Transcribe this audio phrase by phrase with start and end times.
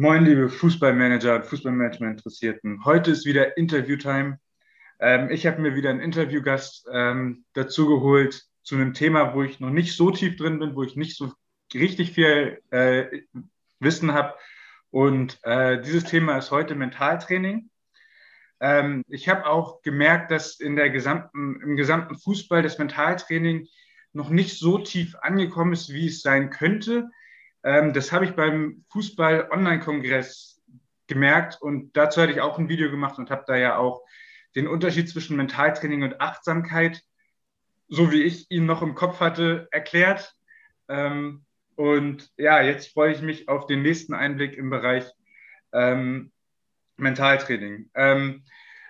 [0.00, 2.84] Moin, liebe Fußballmanager und Fußballmanagement-Interessierten.
[2.84, 4.38] Heute ist wieder Interviewtime.
[5.00, 9.58] Ähm, ich habe mir wieder einen Interviewgast ähm, dazu geholt zu einem Thema, wo ich
[9.58, 11.32] noch nicht so tief drin bin, wo ich nicht so
[11.74, 13.22] richtig viel äh,
[13.80, 14.36] Wissen habe.
[14.92, 17.68] Und äh, dieses Thema ist heute Mentaltraining.
[18.60, 23.66] Ähm, ich habe auch gemerkt, dass in der gesamten, im gesamten Fußball das Mentaltraining
[24.12, 27.10] noch nicht so tief angekommen ist, wie es sein könnte.
[27.62, 30.62] Ähm, das habe ich beim Fußball-Online-Kongress
[31.06, 34.02] gemerkt und dazu hatte ich auch ein Video gemacht und habe da ja auch
[34.54, 37.02] den Unterschied zwischen Mentaltraining und Achtsamkeit,
[37.88, 40.34] so wie ich ihn noch im Kopf hatte, erklärt.
[40.88, 41.44] Ähm,
[41.76, 45.04] und ja, jetzt freue ich mich auf den nächsten Einblick im Bereich
[45.72, 46.32] ähm,
[46.96, 47.90] Mentaltraining.
[47.94, 48.44] Ähm,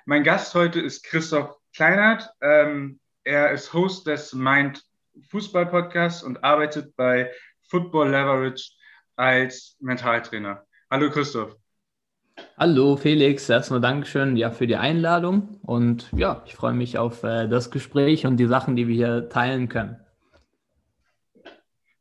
[0.06, 2.30] mein Gast heute ist Christoph Kleinert.
[2.40, 4.82] Ähm, er ist Host des Mind
[5.30, 7.30] Fußball Podcasts und arbeitet bei
[7.68, 8.72] Football Leverage
[9.16, 10.64] als Mentaltrainer.
[10.90, 11.56] Hallo Christoph.
[12.56, 17.48] Hallo Felix, erstmal Dankeschön ja, für die Einladung und ja, ich freue mich auf äh,
[17.48, 19.98] das Gespräch und die Sachen, die wir hier teilen können.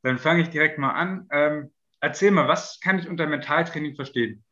[0.03, 1.27] Dann fange ich direkt mal an.
[1.31, 4.43] Ähm, erzähl mal, was kann ich unter Mentaltraining verstehen?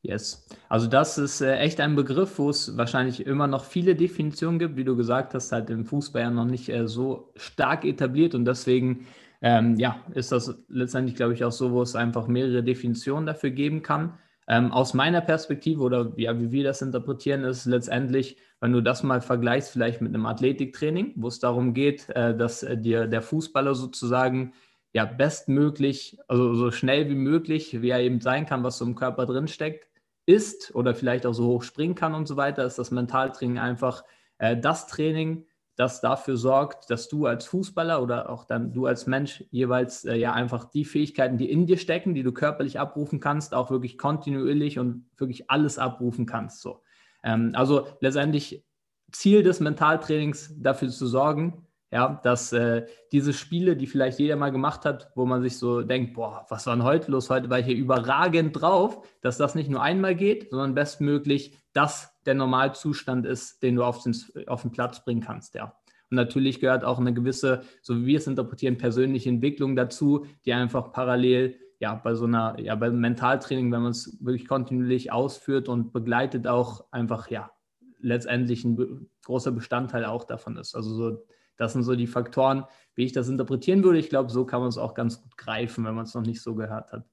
[0.00, 0.48] Yes.
[0.68, 4.76] Also das ist äh, echt ein Begriff, wo es wahrscheinlich immer noch viele Definitionen gibt,
[4.76, 8.44] wie du gesagt hast, halt im Fußball ja noch nicht äh, so stark etabliert und
[8.44, 9.06] deswegen
[9.42, 13.50] ähm, ja, ist das letztendlich, glaube ich, auch so, wo es einfach mehrere Definitionen dafür
[13.50, 14.18] geben kann.
[14.48, 19.02] Ähm, aus meiner Perspektive oder ja, wie wir das interpretieren, ist letztendlich, wenn du das
[19.02, 23.22] mal vergleichst, vielleicht mit einem Athletiktraining, wo es darum geht, äh, dass äh, dir der
[23.22, 24.52] Fußballer sozusagen
[24.92, 28.94] ja bestmöglich, also so schnell wie möglich, wie er eben sein kann, was so im
[28.94, 29.88] Körper drin steckt,
[30.26, 34.04] ist oder vielleicht auch so hoch springen kann und so weiter, ist das Mentaltraining einfach
[34.38, 35.46] äh, das Training,
[35.82, 40.14] das dafür sorgt, dass du als Fußballer oder auch dann du als Mensch jeweils äh,
[40.14, 43.98] ja einfach die Fähigkeiten, die in dir stecken, die du körperlich abrufen kannst, auch wirklich
[43.98, 46.62] kontinuierlich und wirklich alles abrufen kannst.
[46.62, 46.82] So.
[47.24, 48.64] Ähm, also letztendlich
[49.10, 54.52] Ziel des Mentaltrainings dafür zu sorgen, ja, dass äh, diese Spiele, die vielleicht jeder mal
[54.52, 57.28] gemacht hat, wo man sich so denkt, boah, was war denn heute los?
[57.28, 62.12] Heute war ich hier überragend drauf, dass das nicht nur einmal geht, sondern bestmöglich das
[62.24, 64.14] der Normalzustand ist, den du auf den,
[64.46, 65.76] auf den Platz bringen kannst, ja.
[66.12, 70.92] Natürlich gehört auch eine gewisse, so wie wir es interpretieren, persönliche Entwicklung dazu, die einfach
[70.92, 75.92] parallel ja, bei so einer, ja, beim Mentaltraining, wenn man es wirklich kontinuierlich ausführt und
[75.92, 77.50] begleitet, auch einfach, ja,
[77.98, 80.74] letztendlich ein großer Bestandteil auch davon ist.
[80.76, 81.24] Also so
[81.56, 83.98] das sind so die Faktoren, wie ich das interpretieren würde.
[83.98, 86.42] Ich glaube, so kann man es auch ganz gut greifen, wenn man es noch nicht
[86.42, 87.04] so gehört hat.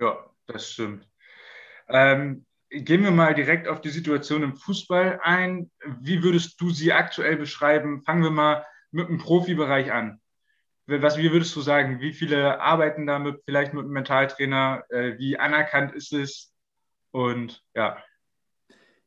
[0.00, 1.06] Ja, das stimmt.
[1.88, 2.46] Ähm,
[2.82, 5.70] gehen wir mal direkt auf die Situation im Fußball ein.
[6.00, 8.02] Wie würdest du sie aktuell beschreiben?
[8.02, 10.20] Fangen wir mal mit dem Profibereich an.
[10.86, 14.84] Was, wie würdest du sagen, wie viele arbeiten damit, vielleicht mit einem Mentaltrainer?
[14.90, 16.52] Äh, wie anerkannt ist es?
[17.10, 17.96] Und ja.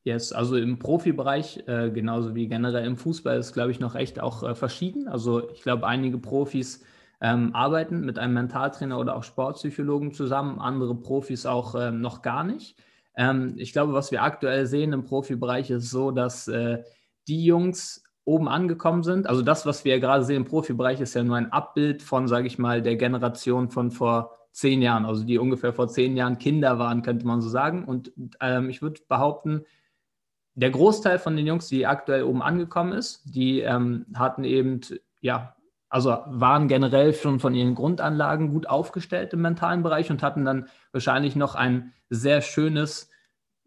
[0.04, 4.20] Yes, also im Profibereich, äh, genauso wie generell im Fußball, ist, glaube ich, noch echt
[4.20, 5.08] auch äh, verschieden.
[5.08, 6.84] Also ich glaube, einige Profis
[7.20, 12.44] ähm, arbeiten mit einem Mentaltrainer oder auch Sportpsychologen zusammen, andere Profis auch äh, noch gar
[12.44, 12.78] nicht.
[13.18, 16.84] Ähm, ich glaube, was wir aktuell sehen im Profibereich ist so, dass äh,
[17.28, 19.28] die Jungs oben angekommen sind.
[19.28, 22.48] Also das, was wir gerade sehen im Profibereich, ist ja nur ein Abbild von, sage
[22.48, 26.80] ich mal, der Generation von vor zehn Jahren, also die ungefähr vor zehn Jahren Kinder
[26.80, 27.86] waren, könnte man so sagen.
[27.86, 28.12] Und
[28.42, 29.66] ähm, ich würde behaupten,
[30.56, 34.82] der Großteil von den Jungs, die aktuell oben angekommen ist, die ähm, hatten eben,
[35.22, 35.56] ja,
[35.90, 40.68] also waren generell schon von ihren Grundanlagen gut aufgestellt im mentalen Bereich und hatten dann
[40.92, 43.10] wahrscheinlich noch ein sehr schönes,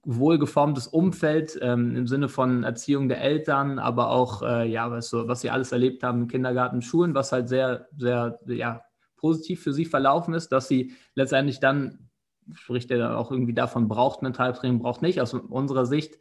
[0.03, 5.29] wohlgeformtes Umfeld ähm, im Sinne von Erziehung der Eltern, aber auch, äh, ja, was, so,
[5.29, 8.83] was sie alles erlebt haben im Kindergarten, Schulen, was halt sehr, sehr, ja,
[9.17, 12.11] positiv für sie verlaufen ist, dass sie letztendlich dann,
[12.55, 15.21] spricht er dann auch irgendwie davon, braucht Mentaltraining, braucht nicht.
[15.21, 16.19] Aus unserer Sicht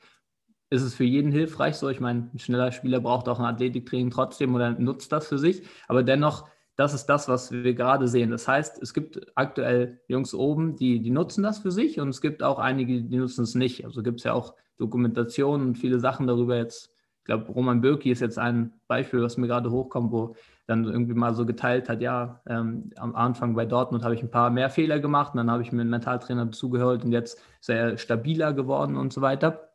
[0.70, 1.90] ist es für jeden hilfreich so.
[1.90, 5.64] Ich meine, ein schneller Spieler braucht auch ein Athletiktraining trotzdem oder nutzt das für sich.
[5.88, 8.32] Aber dennoch, das ist das, was wir gerade sehen.
[8.32, 12.22] Das heißt, es gibt aktuell Jungs oben, die, die nutzen das für sich und es
[12.22, 13.84] gibt auch einige, die nutzen es nicht.
[13.84, 16.94] Also gibt es ja auch Dokumentationen und viele Sachen darüber jetzt.
[17.20, 20.36] Ich glaube, Roman Bürki ist jetzt ein Beispiel, was mir gerade hochkommt, wo
[20.68, 24.32] dann irgendwie mal so geteilt hat, ja, ähm, am Anfang bei Dortmund habe ich ein
[24.32, 27.70] paar mehr Fehler gemacht und dann habe ich mir einen Mentaltrainer zugehört und jetzt ist
[27.70, 29.69] er stabiler geworden und so weiter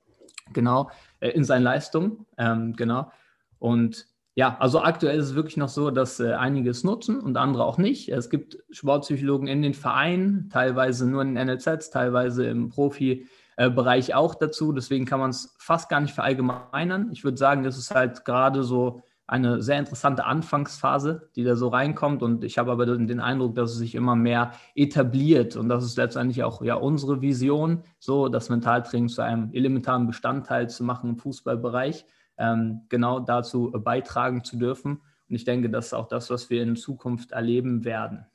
[0.52, 3.10] genau, äh, in seinen Leistungen, ähm, genau.
[3.58, 4.06] Und
[4.36, 7.64] ja, also aktuell ist es wirklich noch so, dass äh, einige es nutzen und andere
[7.64, 8.08] auch nicht.
[8.08, 14.34] Es gibt Sportpsychologen in den Vereinen, teilweise nur in den NLZs, teilweise im Profibereich auch
[14.34, 14.72] dazu.
[14.72, 17.10] Deswegen kann man es fast gar nicht verallgemeinern.
[17.12, 21.68] Ich würde sagen, das ist halt gerade so eine sehr interessante Anfangsphase, die da so
[21.68, 22.22] reinkommt.
[22.22, 25.56] Und ich habe aber den Eindruck, dass es sich immer mehr etabliert.
[25.56, 30.68] Und das ist letztendlich auch ja unsere Vision, so das Mentaltraining zu einem elementaren Bestandteil
[30.68, 32.04] zu machen im Fußballbereich,
[32.36, 35.00] ähm, genau dazu beitragen zu dürfen.
[35.28, 38.26] Und ich denke, das ist auch das, was wir in Zukunft erleben werden.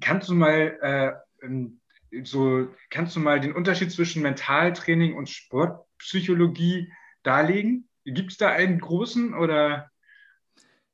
[0.00, 1.12] Kannst du mal äh,
[2.24, 6.90] so, kannst du mal den Unterschied zwischen Mentaltraining und Sportpsychologie
[7.22, 7.85] darlegen?
[8.06, 9.90] Gibt es da einen großen oder?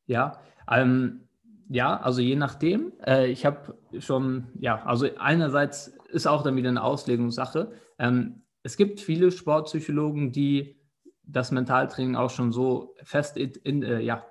[0.06, 1.29] Ja, ähm,
[1.69, 2.93] ja, also je nachdem.
[3.05, 7.73] Äh, ich habe schon, ja, also einerseits ist auch dann wieder eine Auslegungssache.
[7.99, 10.81] Ähm, es gibt viele Sportpsychologen, die
[11.23, 14.26] das Mentaltraining auch schon so fest in, in, äh, ja,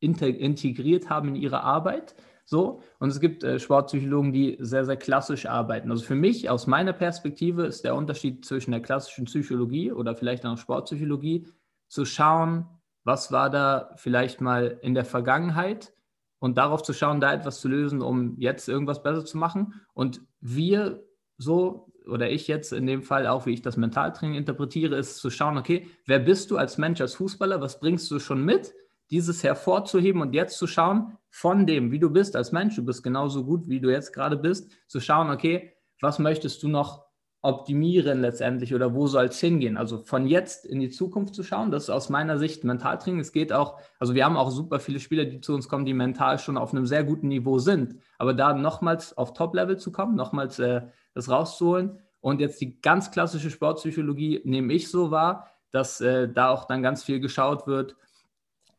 [0.00, 2.14] integriert haben in ihre Arbeit.
[2.44, 5.90] So, und es gibt äh, Sportpsychologen, die sehr, sehr klassisch arbeiten.
[5.90, 10.44] Also für mich, aus meiner Perspektive, ist der Unterschied zwischen der klassischen Psychologie oder vielleicht
[10.44, 11.46] auch Sportpsychologie,
[11.88, 12.66] zu schauen,
[13.04, 15.92] was war da vielleicht mal in der Vergangenheit
[16.38, 19.80] und darauf zu schauen, da etwas zu lösen, um jetzt irgendwas besser zu machen.
[19.92, 21.04] Und wir
[21.36, 25.30] so, oder ich jetzt in dem Fall auch, wie ich das Mentaltraining interpretiere, ist zu
[25.30, 28.74] schauen, okay, wer bist du als Mensch, als Fußballer, was bringst du schon mit?
[29.10, 33.02] dieses hervorzuheben und jetzt zu schauen, von dem, wie du bist als Mensch, du bist
[33.02, 37.03] genauso gut, wie du jetzt gerade bist, zu schauen, okay, was möchtest du noch
[37.44, 39.76] optimieren letztendlich oder wo soll es hingehen?
[39.76, 43.20] Also von jetzt in die Zukunft zu schauen, das ist aus meiner Sicht Mentaltraining.
[43.20, 45.92] Es geht auch, also wir haben auch super viele Spieler, die zu uns kommen, die
[45.92, 47.96] mental schon auf einem sehr guten Niveau sind.
[48.18, 50.82] Aber da nochmals auf Top-Level zu kommen, nochmals äh,
[51.12, 56.48] das rauszuholen und jetzt die ganz klassische Sportpsychologie nehme ich so wahr, dass äh, da
[56.48, 57.94] auch dann ganz viel geschaut wird,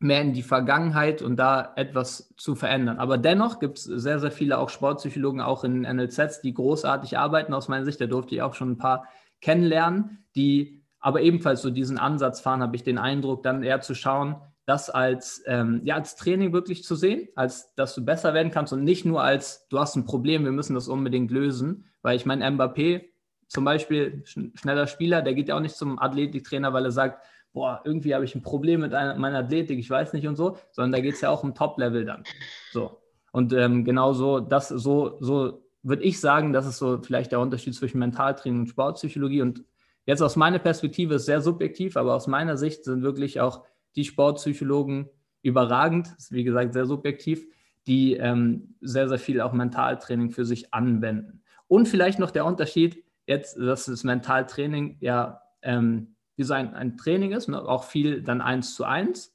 [0.05, 2.97] mehr in die Vergangenheit und da etwas zu verändern.
[2.97, 7.53] Aber dennoch gibt es sehr, sehr viele auch Sportpsychologen, auch in NLZs, die großartig arbeiten
[7.53, 7.99] aus meiner Sicht.
[7.99, 9.05] Da durfte ich auch schon ein paar
[9.41, 13.93] kennenlernen, die aber ebenfalls so diesen Ansatz fahren, habe ich den Eindruck, dann eher zu
[13.93, 18.51] schauen, das als, ähm, ja, als Training wirklich zu sehen, als dass du besser werden
[18.51, 21.85] kannst und nicht nur als, du hast ein Problem, wir müssen das unbedingt lösen.
[22.01, 23.03] Weil ich meine, Mbappé
[23.47, 27.23] zum Beispiel, schneller Spieler, der geht ja auch nicht zum Athletiktrainer, weil er sagt,
[27.55, 30.57] boah, irgendwie habe ich ein Problem mit einer, meiner Athletik, ich weiß nicht und so,
[30.71, 32.25] sondern da geht es ja auch um Top-Level dann.
[32.71, 33.01] So.
[33.31, 37.39] Und ähm, genau so, das so, so würde ich sagen, das ist so vielleicht der
[37.39, 39.41] Unterschied zwischen Mentaltraining und Sportpsychologie.
[39.41, 39.63] Und
[40.05, 43.63] jetzt aus meiner Perspektive ist sehr subjektiv, aber aus meiner Sicht sind wirklich auch
[43.95, 45.09] die Sportpsychologen
[45.41, 47.47] überragend, ist wie gesagt sehr subjektiv,
[47.87, 51.41] die ähm, sehr, sehr viel auch Mentaltraining für sich anwenden.
[51.67, 56.97] Und vielleicht noch der Unterschied, jetzt, dass das Mentaltraining ja ähm, wie so ein, ein
[56.97, 57.61] Training ist, ne?
[57.61, 59.33] auch viel dann eins zu eins.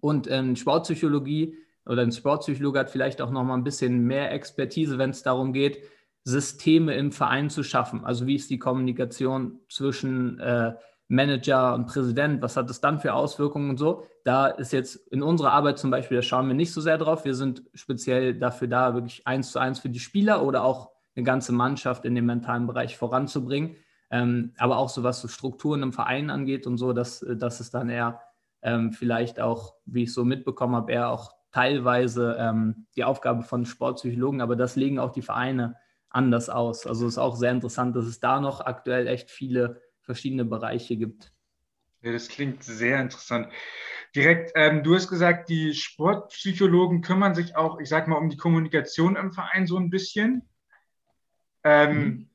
[0.00, 4.98] Und ähm, Sportpsychologie oder ein Sportpsychologe hat vielleicht auch noch mal ein bisschen mehr Expertise,
[4.98, 5.82] wenn es darum geht,
[6.24, 8.04] Systeme im Verein zu schaffen.
[8.04, 10.74] Also wie ist die Kommunikation zwischen äh,
[11.08, 14.06] Manager und Präsident, was hat das dann für Auswirkungen und so.
[14.24, 17.24] Da ist jetzt in unserer Arbeit zum Beispiel, da schauen wir nicht so sehr drauf.
[17.24, 21.24] Wir sind speziell dafür da, wirklich eins zu eins für die Spieler oder auch eine
[21.24, 23.76] ganze Mannschaft in dem mentalen Bereich voranzubringen.
[24.12, 27.72] Ähm, aber auch so was so Strukturen im Verein angeht und so, dass das ist
[27.72, 28.20] dann eher
[28.60, 33.66] ähm, vielleicht auch, wie ich so mitbekommen habe, eher auch teilweise ähm, die Aufgabe von
[33.66, 35.76] Sportpsychologen, aber das legen auch die Vereine
[36.10, 36.86] anders aus.
[36.86, 40.96] Also es ist auch sehr interessant, dass es da noch aktuell echt viele verschiedene Bereiche
[40.96, 41.32] gibt.
[42.02, 43.48] Ja, das klingt sehr interessant.
[44.14, 48.36] Direkt, ähm, du hast gesagt, die Sportpsychologen kümmern sich auch, ich sag mal, um die
[48.36, 50.48] Kommunikation im Verein so ein bisschen.
[51.64, 52.28] Ähm,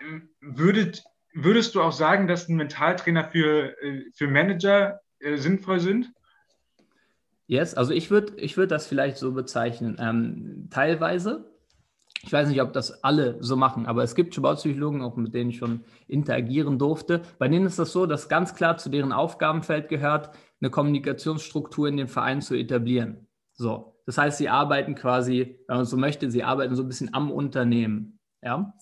[0.00, 0.30] mhm.
[0.40, 6.12] Würdet Würdest du auch sagen, dass ein Mentaltrainer für, äh, für Manager äh, sinnvoll sind?
[7.46, 9.96] Yes, also ich würde ich würd das vielleicht so bezeichnen.
[9.98, 11.50] Ähm, teilweise,
[12.22, 15.50] ich weiß nicht, ob das alle so machen, aber es gibt Sportpsychologen, auch mit denen
[15.50, 17.22] ich schon interagieren durfte.
[17.38, 21.96] Bei denen ist das so, dass ganz klar zu deren Aufgabenfeld gehört, eine Kommunikationsstruktur in
[21.96, 23.26] den Verein zu etablieren.
[23.52, 27.12] So, das heißt, sie arbeiten quasi, wenn man so möchte, sie arbeiten so ein bisschen
[27.12, 28.18] am Unternehmen.
[28.42, 28.74] Ja,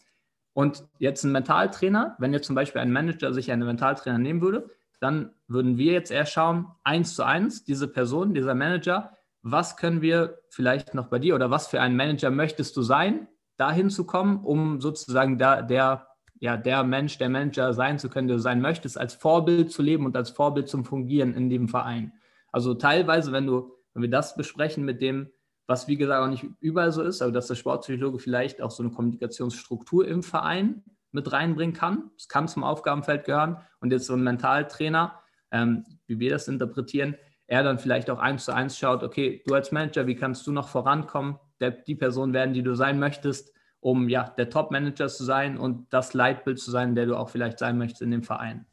[0.61, 4.69] und jetzt ein Mentaltrainer, wenn jetzt zum Beispiel ein Manager sich einen Mentaltrainer nehmen würde,
[5.01, 10.03] dann würden wir jetzt eher schauen, eins zu eins, diese Person, dieser Manager, was können
[10.03, 13.27] wir vielleicht noch bei dir oder was für einen Manager möchtest du sein,
[13.57, 16.09] dahin zu kommen, um sozusagen da, der,
[16.41, 19.81] ja, der Mensch, der Manager sein zu können, der du sein möchtest, als Vorbild zu
[19.81, 22.13] leben und als Vorbild zum Fungieren in dem Verein.
[22.53, 25.31] Also teilweise, wenn du, wenn wir das besprechen mit dem,
[25.71, 28.83] was wie gesagt auch nicht überall so ist, aber dass der Sportpsychologe vielleicht auch so
[28.83, 32.11] eine Kommunikationsstruktur im Verein mit reinbringen kann.
[32.17, 33.57] Das kann zum Aufgabenfeld gehören.
[33.79, 35.23] Und jetzt so ein Mentaltrainer,
[35.53, 37.15] ähm, wie wir das interpretieren,
[37.47, 40.51] er dann vielleicht auch eins zu eins schaut, okay, du als Manager, wie kannst du
[40.51, 45.23] noch vorankommen, der, die Person werden, die du sein möchtest, um ja der Top-Manager zu
[45.23, 48.67] sein und das Leitbild zu sein, der du auch vielleicht sein möchtest in dem Verein.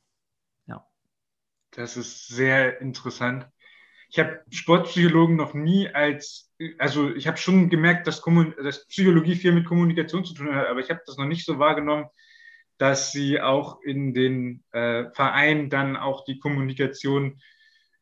[0.65, 0.83] Ja.
[1.69, 3.47] Das ist sehr interessant.
[4.09, 9.35] Ich habe Sportpsychologen noch nie als, also ich habe schon gemerkt, dass, Kommun dass Psychologie
[9.35, 12.05] viel mit Kommunikation zu tun hat, aber ich habe das noch nicht so wahrgenommen,
[12.77, 17.41] dass sie auch in den äh, Vereinen dann auch die Kommunikation,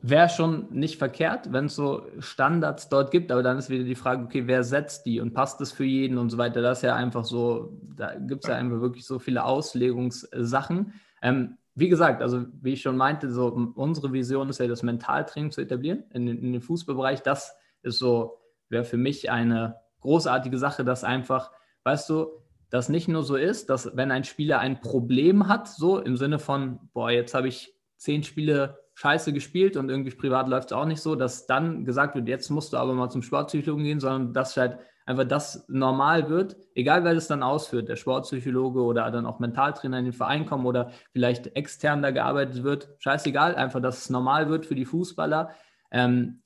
[0.01, 3.95] wäre schon nicht verkehrt, wenn es so Standards dort gibt, aber dann ist wieder die
[3.95, 6.61] Frage, okay, wer setzt die und passt das für jeden und so weiter.
[6.61, 10.93] Das ist ja einfach so, da gibt es ja einfach wirklich so viele Auslegungssachen.
[11.21, 15.51] Ähm, wie gesagt, also wie ich schon meinte, so unsere Vision ist ja, das Mentaltraining
[15.51, 17.21] zu etablieren in, in den Fußballbereich.
[17.21, 18.39] Das ist so,
[18.69, 21.51] wäre für mich eine großartige Sache, dass einfach,
[21.83, 22.27] weißt du,
[22.69, 26.39] das nicht nur so ist, dass wenn ein Spieler ein Problem hat, so im Sinne
[26.39, 30.85] von, boah, jetzt habe ich zehn Spiele scheiße gespielt und irgendwie privat läuft es auch
[30.85, 34.33] nicht so, dass dann gesagt wird, jetzt musst du aber mal zum Sportpsychologen gehen, sondern
[34.33, 39.25] dass halt einfach das normal wird, egal wer das dann ausführt, der Sportpsychologe oder dann
[39.25, 43.97] auch Mentaltrainer in den Verein kommen oder vielleicht extern da gearbeitet wird, scheißegal, einfach, dass
[43.97, 45.51] es normal wird für die Fußballer.
[45.91, 46.41] Ähm,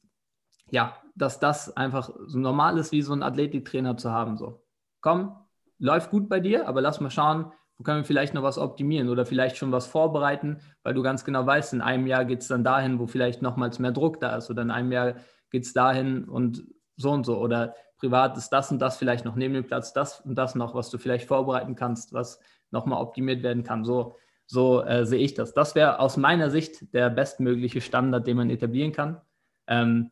[0.72, 4.38] ja, dass das einfach so normal ist, wie so ein Athletiktrainer zu haben.
[4.38, 4.63] So,
[5.01, 5.36] komm,
[5.80, 9.10] läuft gut bei dir, aber lass mal schauen, wo können wir vielleicht noch was optimieren
[9.10, 12.48] oder vielleicht schon was vorbereiten, weil du ganz genau weißt, in einem Jahr geht es
[12.48, 15.16] dann dahin, wo vielleicht nochmals mehr Druck da ist oder in einem Jahr
[15.52, 16.64] geht es dahin und
[16.96, 20.22] so und so oder privat ist das und das vielleicht noch neben dem Platz, das
[20.22, 22.40] und das noch, was du vielleicht vorbereiten kannst, was
[22.72, 23.84] nochmal optimiert werden kann.
[23.86, 25.54] So, so äh, sehe ich das.
[25.54, 29.22] Das wäre aus meiner Sicht der bestmögliche Standard, den man etablieren kann.
[29.68, 30.12] Ähm,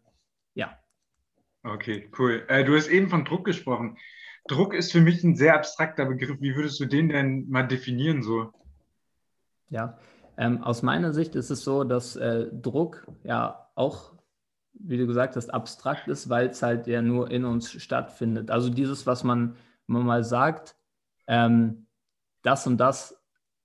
[0.53, 0.77] ja.
[1.63, 2.43] Okay, cool.
[2.47, 3.97] Äh, du hast eben von Druck gesprochen.
[4.47, 6.39] Druck ist für mich ein sehr abstrakter Begriff.
[6.39, 8.51] Wie würdest du den denn mal definieren so?
[9.69, 9.97] Ja,
[10.37, 14.13] ähm, aus meiner Sicht ist es so, dass äh, Druck ja auch,
[14.73, 18.51] wie du gesagt hast, abstrakt ist, weil es halt ja nur in uns stattfindet.
[18.51, 19.55] Also dieses, was man,
[19.87, 20.75] man mal sagt,
[21.27, 21.87] ähm,
[22.43, 23.19] das und das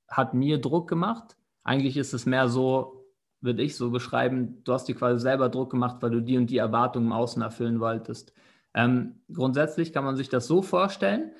[0.09, 1.37] hat mir Druck gemacht.
[1.63, 3.05] Eigentlich ist es mehr so,
[3.43, 6.49] würde ich so beschreiben, du hast dir quasi selber Druck gemacht, weil du die und
[6.49, 8.33] die Erwartungen im Außen erfüllen wolltest.
[8.75, 11.33] Ähm, grundsätzlich kann man sich das so vorstellen.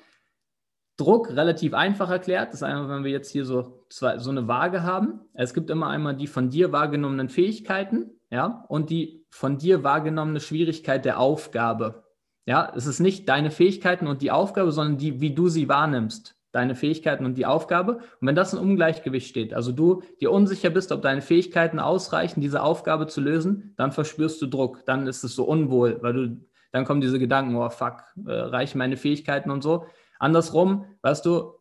[0.97, 2.49] Druck relativ einfach erklärt.
[2.49, 5.21] Das ist einfach, wenn wir jetzt hier so, zwei, so eine Waage haben.
[5.33, 10.39] Es gibt immer einmal die von dir wahrgenommenen Fähigkeiten, ja, und die von dir wahrgenommene
[10.39, 12.03] Schwierigkeit der Aufgabe.
[12.45, 16.35] Ja, es ist nicht deine Fähigkeiten und die Aufgabe, sondern die, wie du sie wahrnimmst.
[16.51, 17.99] Deine Fähigkeiten und die Aufgabe.
[18.19, 22.41] Und wenn das in Ungleichgewicht steht, also du dir unsicher bist, ob deine Fähigkeiten ausreichen,
[22.41, 24.83] diese Aufgabe zu lösen, dann verspürst du Druck.
[24.85, 28.77] Dann ist es so unwohl, weil du dann kommen diese Gedanken, oh fuck, äh, reichen
[28.77, 29.85] meine Fähigkeiten und so.
[30.19, 31.55] Andersrum, weißt du,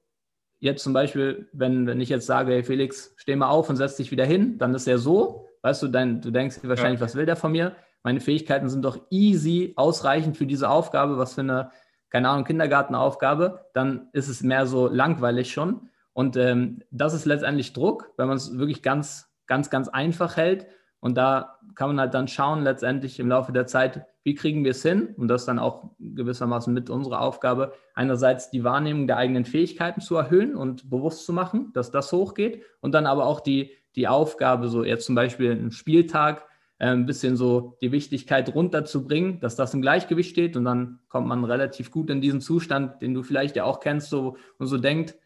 [0.60, 3.96] jetzt zum Beispiel, wenn, wenn ich jetzt sage, hey Felix, steh mal auf und setz
[3.96, 7.06] dich wieder hin, dann ist er so, weißt du, dein, du denkst dir wahrscheinlich, ja.
[7.06, 7.74] was will der von mir?
[8.02, 11.70] Meine Fähigkeiten sind doch easy, ausreichend für diese Aufgabe, was für eine,
[12.08, 15.88] keine Ahnung, Kindergartenaufgabe, dann ist es mehr so langweilig schon.
[16.12, 20.66] Und ähm, das ist letztendlich Druck, wenn man es wirklich ganz, ganz, ganz einfach hält.
[20.98, 24.72] Und da kann man halt dann schauen, letztendlich im Laufe der Zeit, wie kriegen wir
[24.72, 25.14] es hin?
[25.16, 30.00] Und das ist dann auch gewissermaßen mit unserer Aufgabe, einerseits die Wahrnehmung der eigenen Fähigkeiten
[30.00, 32.62] zu erhöhen und bewusst zu machen, dass das hochgeht.
[32.80, 36.46] Und dann aber auch die, die Aufgabe, so jetzt zum Beispiel einen Spieltag,
[36.78, 40.56] äh, ein bisschen so die Wichtigkeit runterzubringen, dass das im Gleichgewicht steht.
[40.56, 44.10] Und dann kommt man relativ gut in diesen Zustand, den du vielleicht ja auch kennst,
[44.10, 45.16] so und so denkt,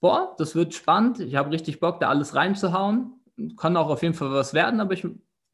[0.00, 3.14] boah, das wird spannend, ich habe richtig Bock, da alles reinzuhauen.
[3.56, 5.06] Kann auch auf jeden Fall was werden, aber ich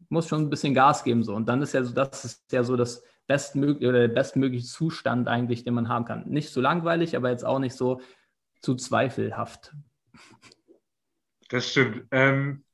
[0.09, 1.35] musst schon ein bisschen Gas geben so.
[1.35, 5.29] Und dann ist ja so, das ist ja so das bestmögliche oder der bestmögliche Zustand
[5.29, 6.29] eigentlich, den man haben kann.
[6.29, 8.01] Nicht so langweilig, aber jetzt auch nicht so
[8.61, 9.75] zu zweifelhaft.
[11.49, 12.07] Das stimmt.
[12.11, 12.65] Ähm,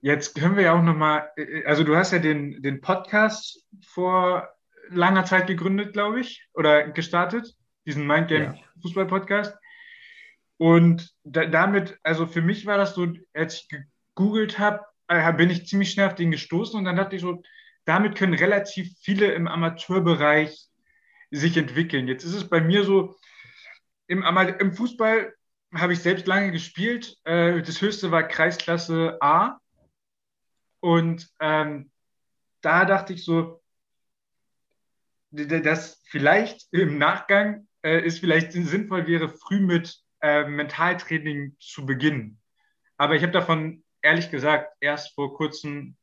[0.00, 4.48] jetzt können wir ja auch nochmal, äh, also du hast ja den, den Podcast vor
[4.90, 7.54] langer Zeit gegründet, glaube ich, oder gestartet,
[7.86, 8.54] diesen Mindgame ja.
[8.82, 9.56] Fußball Podcast.
[10.56, 15.66] Und da, damit, also für mich war das so, als ich gegoogelt habe, bin ich
[15.66, 17.42] ziemlich schnell auf den gestoßen und dann dachte ich so,
[17.84, 20.68] damit können relativ viele im Amateurbereich
[21.30, 22.08] sich entwickeln.
[22.08, 23.16] Jetzt ist es bei mir so,
[24.06, 25.34] im, im Fußball
[25.74, 27.16] habe ich selbst lange gespielt.
[27.24, 29.58] Äh, das höchste war Kreisklasse A.
[30.80, 31.90] Und ähm,
[32.60, 33.62] da dachte ich so,
[35.30, 42.40] dass vielleicht im Nachgang äh, es vielleicht sinnvoll wäre, früh mit äh, Mentaltraining zu beginnen.
[42.96, 45.96] Aber ich habe davon ehrlich gesagt erst vor kurzem,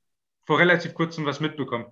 [0.46, 1.86] vor relativ kurzem was mitbekommen.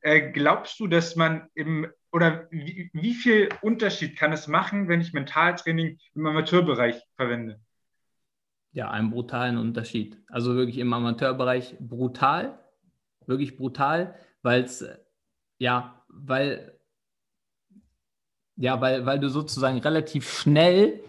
[0.00, 5.00] Äh, glaubst du, dass man im oder wie, wie, viel Unterschied kann es machen, wenn
[5.00, 7.60] ich Mentaltraining im Amateurbereich verwende?
[8.72, 10.18] Ja, einen brutalen Unterschied.
[10.28, 12.58] Also wirklich im Amateurbereich brutal,
[13.26, 14.84] wirklich brutal, weil es
[15.58, 16.78] ja, weil
[18.56, 21.00] ja, weil, weil du sozusagen relativ schnell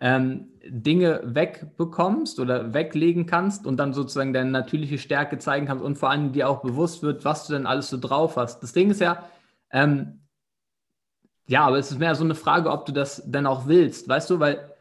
[0.00, 5.96] ähm, Dinge wegbekommst oder weglegen kannst und dann sozusagen deine natürliche Stärke zeigen kannst und
[5.96, 8.62] vor allem dir auch bewusst wird, was du denn alles so drauf hast.
[8.62, 9.24] Das Ding ist ja,
[9.70, 10.20] ähm,
[11.46, 14.30] ja, aber es ist mehr so eine Frage, ob du das denn auch willst, weißt
[14.30, 14.72] du, weil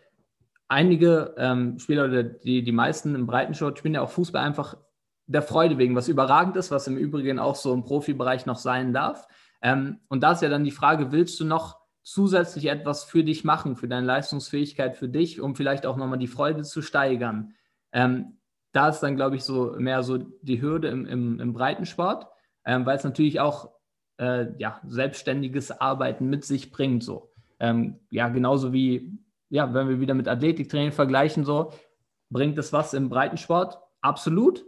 [0.68, 4.78] einige ähm, Spieler oder die, die meisten im Breitensport spielen ja auch Fußball einfach
[5.26, 8.94] der Freude wegen, was überragend ist, was im Übrigen auch so im Profibereich noch sein
[8.94, 9.28] darf.
[9.62, 13.44] Ähm, und da ist ja dann die Frage, willst du noch zusätzlich etwas für dich
[13.44, 17.54] machen, für deine Leistungsfähigkeit, für dich, um vielleicht auch nochmal die Freude zu steigern.
[17.92, 18.38] Ähm,
[18.72, 22.28] da ist dann, glaube ich, so mehr so die Hürde im, im, im Breitensport,
[22.66, 23.72] ähm, weil es natürlich auch
[24.18, 27.04] äh, ja, selbstständiges Arbeiten mit sich bringt.
[27.04, 27.34] So.
[27.60, 31.74] Ähm, ja, genauso wie, ja, wenn wir wieder mit Athletiktraining vergleichen, so,
[32.30, 33.78] bringt es was im Breitensport?
[34.02, 34.66] Absolut.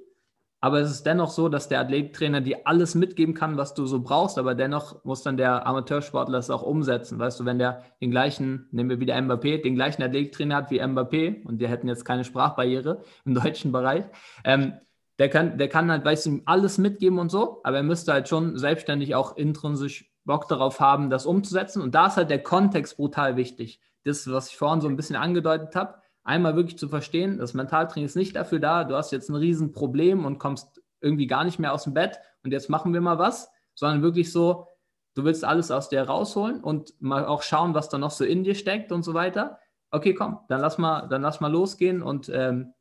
[0.63, 3.99] Aber es ist dennoch so, dass der Athletiktrainer dir alles mitgeben kann, was du so
[3.99, 7.19] brauchst, aber dennoch muss dann der Amateursportler es auch umsetzen.
[7.19, 10.81] Weißt du, wenn der den gleichen, nehmen wir wieder Mbappé, den gleichen Athletiktrainer hat wie
[10.81, 14.05] Mbappé und die hätten jetzt keine Sprachbarriere im deutschen Bereich,
[14.45, 14.71] ähm,
[15.19, 18.29] der kann, der kann halt, weißt du, alles mitgeben und so, aber er müsste halt
[18.29, 21.81] schon selbstständig auch intrinsisch Bock darauf haben, das umzusetzen.
[21.81, 23.81] Und da ist halt der Kontext brutal wichtig.
[24.05, 28.05] Das, was ich vorhin so ein bisschen angedeutet habe, einmal wirklich zu verstehen, das Mentaltraining
[28.05, 31.73] ist nicht dafür da, du hast jetzt ein Riesenproblem und kommst irgendwie gar nicht mehr
[31.73, 34.67] aus dem Bett und jetzt machen wir mal was, sondern wirklich so,
[35.15, 38.43] du willst alles aus dir rausholen und mal auch schauen, was da noch so in
[38.43, 39.59] dir steckt und so weiter.
[39.91, 42.73] Okay, komm, dann lass mal, dann lass mal losgehen und ähm,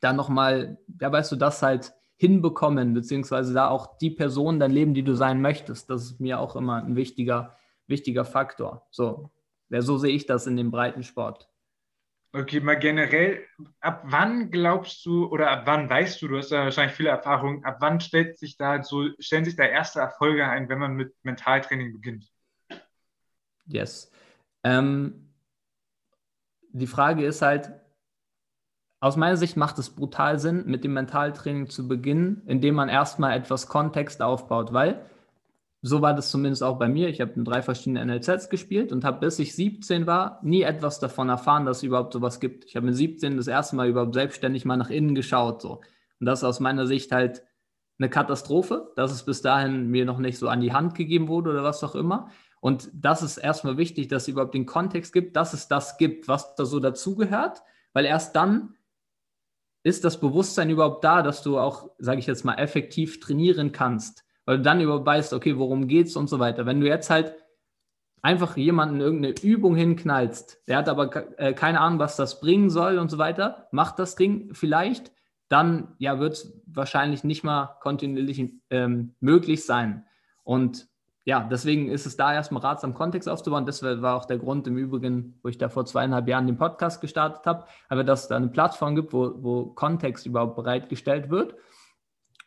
[0.00, 4.92] dann nochmal, ja, weißt du, das halt hinbekommen, beziehungsweise da auch die Person dein Leben,
[4.92, 5.88] die du sein möchtest.
[5.88, 8.86] Das ist mir auch immer ein wichtiger, wichtiger Faktor.
[8.90, 9.30] So,
[9.70, 11.49] ja, so sehe ich das in dem breiten Sport.
[12.32, 13.44] Okay, mal generell,
[13.80, 17.64] ab wann glaubst du oder ab wann weißt du, du hast ja wahrscheinlich viele Erfahrungen,
[17.64, 21.12] ab wann stellt sich da so, stellen sich da erste Erfolge ein, wenn man mit
[21.24, 22.30] Mentaltraining beginnt?
[23.66, 24.12] Yes.
[24.62, 25.32] Ähm,
[26.72, 27.72] die Frage ist halt,
[29.00, 33.36] aus meiner Sicht macht es brutal Sinn, mit dem Mentaltraining zu beginnen, indem man erstmal
[33.36, 35.04] etwas Kontext aufbaut, weil
[35.82, 37.08] so war das zumindest auch bei mir.
[37.08, 41.00] Ich habe in drei verschiedenen NLZs gespielt und habe, bis ich 17 war, nie etwas
[41.00, 42.66] davon erfahren, dass es überhaupt sowas gibt.
[42.66, 45.62] Ich habe mit 17 das erste Mal überhaupt selbstständig mal nach innen geschaut.
[45.62, 45.80] So.
[46.20, 47.42] Und das ist aus meiner Sicht halt
[47.98, 51.50] eine Katastrophe, dass es bis dahin mir noch nicht so an die Hand gegeben wurde
[51.50, 52.30] oder was auch immer.
[52.60, 56.28] Und das ist erstmal wichtig, dass es überhaupt den Kontext gibt, dass es das gibt,
[56.28, 57.62] was da so dazugehört,
[57.94, 58.74] weil erst dann
[59.82, 64.24] ist das Bewusstsein überhaupt da, dass du auch, sage ich jetzt mal, effektiv trainieren kannst
[64.50, 66.66] weil du dann überhaupt weißt, okay, worum geht's und so weiter.
[66.66, 67.36] Wenn du jetzt halt
[68.20, 72.98] einfach jemanden irgendeine Übung hinknallst, der hat aber äh, keine Ahnung, was das bringen soll
[72.98, 75.12] und so weiter, macht das Ding vielleicht,
[75.46, 80.04] dann ja, wird es wahrscheinlich nicht mal kontinuierlich ähm, möglich sein.
[80.42, 80.88] Und
[81.24, 83.66] ja, deswegen ist es da erstmal ratsam, Kontext aufzubauen.
[83.66, 87.00] Das war auch der Grund im Übrigen, wo ich da vor zweieinhalb Jahren den Podcast
[87.00, 91.54] gestartet habe, aber dass es da eine Plattform gibt, wo, wo Kontext überhaupt bereitgestellt wird.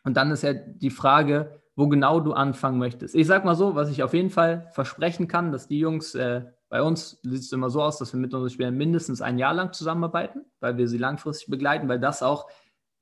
[0.02, 3.14] Und dann ist ja die Frage, wo genau du anfangen möchtest.
[3.14, 6.42] Ich sag mal so, was ich auf jeden Fall versprechen kann, dass die Jungs, äh,
[6.68, 9.54] bei uns sieht es immer so aus, dass wir mit unseren Spielern mindestens ein Jahr
[9.54, 12.48] lang zusammenarbeiten, weil wir sie langfristig begleiten, weil das auch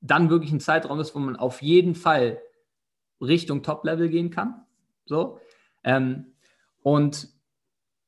[0.00, 2.38] dann wirklich ein Zeitraum ist, wo man auf jeden Fall
[3.20, 4.64] Richtung Top-Level gehen kann.
[5.04, 5.38] So.
[5.84, 6.32] Ähm,
[6.82, 7.28] und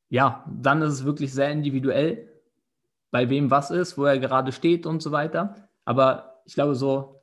[0.08, 2.30] ja, dann ist es wirklich sehr individuell,
[3.10, 5.54] bei wem was ist, wo er gerade steht und so weiter.
[5.84, 7.20] Aber ich glaube, so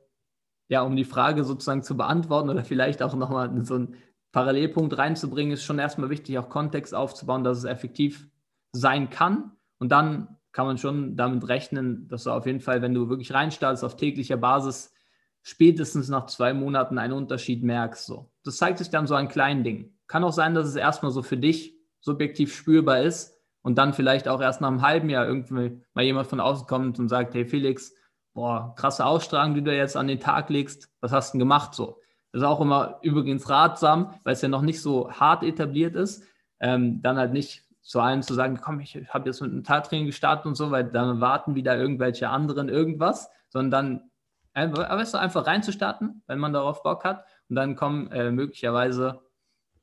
[0.72, 3.96] ja, um die Frage sozusagen zu beantworten oder vielleicht auch nochmal so einen
[4.32, 8.26] Parallelpunkt reinzubringen, ist schon erstmal wichtig, auch Kontext aufzubauen, dass es effektiv
[8.72, 9.52] sein kann.
[9.78, 13.34] Und dann kann man schon damit rechnen, dass du auf jeden Fall, wenn du wirklich
[13.34, 14.94] reinstartest auf täglicher Basis,
[15.42, 18.06] spätestens nach zwei Monaten einen Unterschied merkst.
[18.06, 18.32] So.
[18.42, 19.98] Das zeigt sich dann so an kleinen Dingen.
[20.06, 24.26] Kann auch sein, dass es erstmal so für dich subjektiv spürbar ist und dann vielleicht
[24.26, 27.44] auch erst nach einem halben Jahr irgendwie mal jemand von außen kommt und sagt, hey
[27.44, 27.92] Felix,
[28.34, 31.74] boah, krasse Ausstrahlung, die du jetzt an den Tag legst, was hast du denn gemacht
[31.74, 32.00] so?
[32.32, 36.24] Das ist auch immer übrigens ratsam, weil es ja noch nicht so hart etabliert ist,
[36.60, 40.06] ähm, dann halt nicht zu allen zu sagen, komm, ich habe jetzt mit einem Tattraining
[40.06, 44.10] gestartet und so, weil dann warten wieder irgendwelche anderen irgendwas, sondern dann
[44.54, 49.20] weißt du, einfach reinzustarten, wenn man darauf Bock hat und dann kommen äh, möglicherweise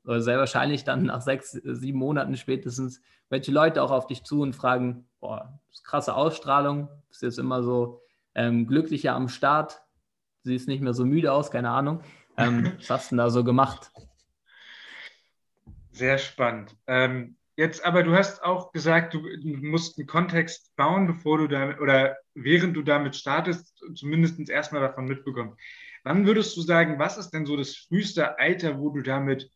[0.04, 4.40] oder sehr wahrscheinlich dann nach sechs, sieben Monaten spätestens welche Leute auch auf dich zu
[4.42, 8.02] und fragen, boah, das ist krasse Ausstrahlung, bist jetzt immer so
[8.34, 9.82] ähm, glücklicher am Start,
[10.42, 12.02] siehst nicht mehr so müde aus, keine Ahnung.
[12.36, 13.90] Ähm, was hast du denn da so gemacht?
[15.92, 16.76] Sehr spannend.
[16.86, 21.80] Ähm, jetzt aber, du hast auch gesagt, du, musst einen Kontext bauen, bevor du damit
[21.80, 25.56] oder während du damit startest, zumindest erstmal davon mitbekommen.
[26.04, 29.50] Wann würdest du sagen, was ist denn so das früheste Alter, wo du damit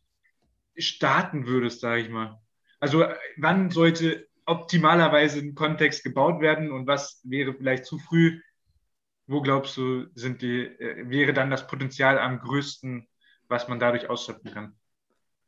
[0.77, 2.39] starten würdest, sage ich mal?
[2.79, 3.05] Also
[3.37, 8.41] wann sollte optimalerweise ein Kontext gebaut werden und was wäre vielleicht zu früh?
[9.27, 13.07] Wo glaubst du, sind die, äh, wäre dann das Potenzial am größten,
[13.47, 14.75] was man dadurch ausschöpfen kann?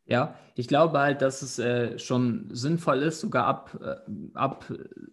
[0.09, 3.95] Ja, ich glaube halt, dass es äh, schon sinnvoll ist, sogar ab, äh,
[4.35, 4.65] ab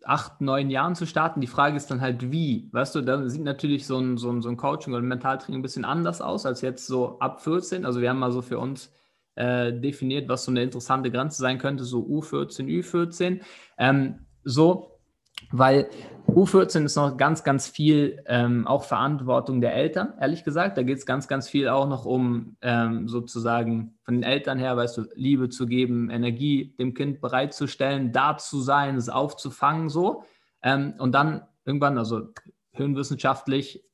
[0.05, 1.41] acht, neun Jahren zu starten.
[1.41, 2.69] Die Frage ist dann halt, wie.
[2.73, 5.59] Weißt du, da sieht natürlich so ein, so ein, so ein Coaching oder ein Mentaltraining
[5.59, 7.85] ein bisschen anders aus als jetzt so ab 14.
[7.85, 8.93] Also wir haben mal so für uns
[9.35, 13.41] äh, definiert, was so eine interessante Grenze sein könnte, so U14, Ü14.
[13.79, 14.94] Ähm, so,
[15.53, 15.89] weil
[16.29, 20.79] U14 ist noch ganz, ganz viel ähm, auch Verantwortung der Eltern, ehrlich gesagt.
[20.79, 24.77] Da geht es ganz, ganz viel auch noch um ähm, sozusagen von den Eltern her,
[24.77, 30.25] weißt du, Liebe zu geben, Energie dem Kind bereitzustellen, da zu sein, es aufzufangen, so.
[30.63, 32.29] Ähm, und dann irgendwann, also
[32.73, 33.85] hirnwissenschaftlich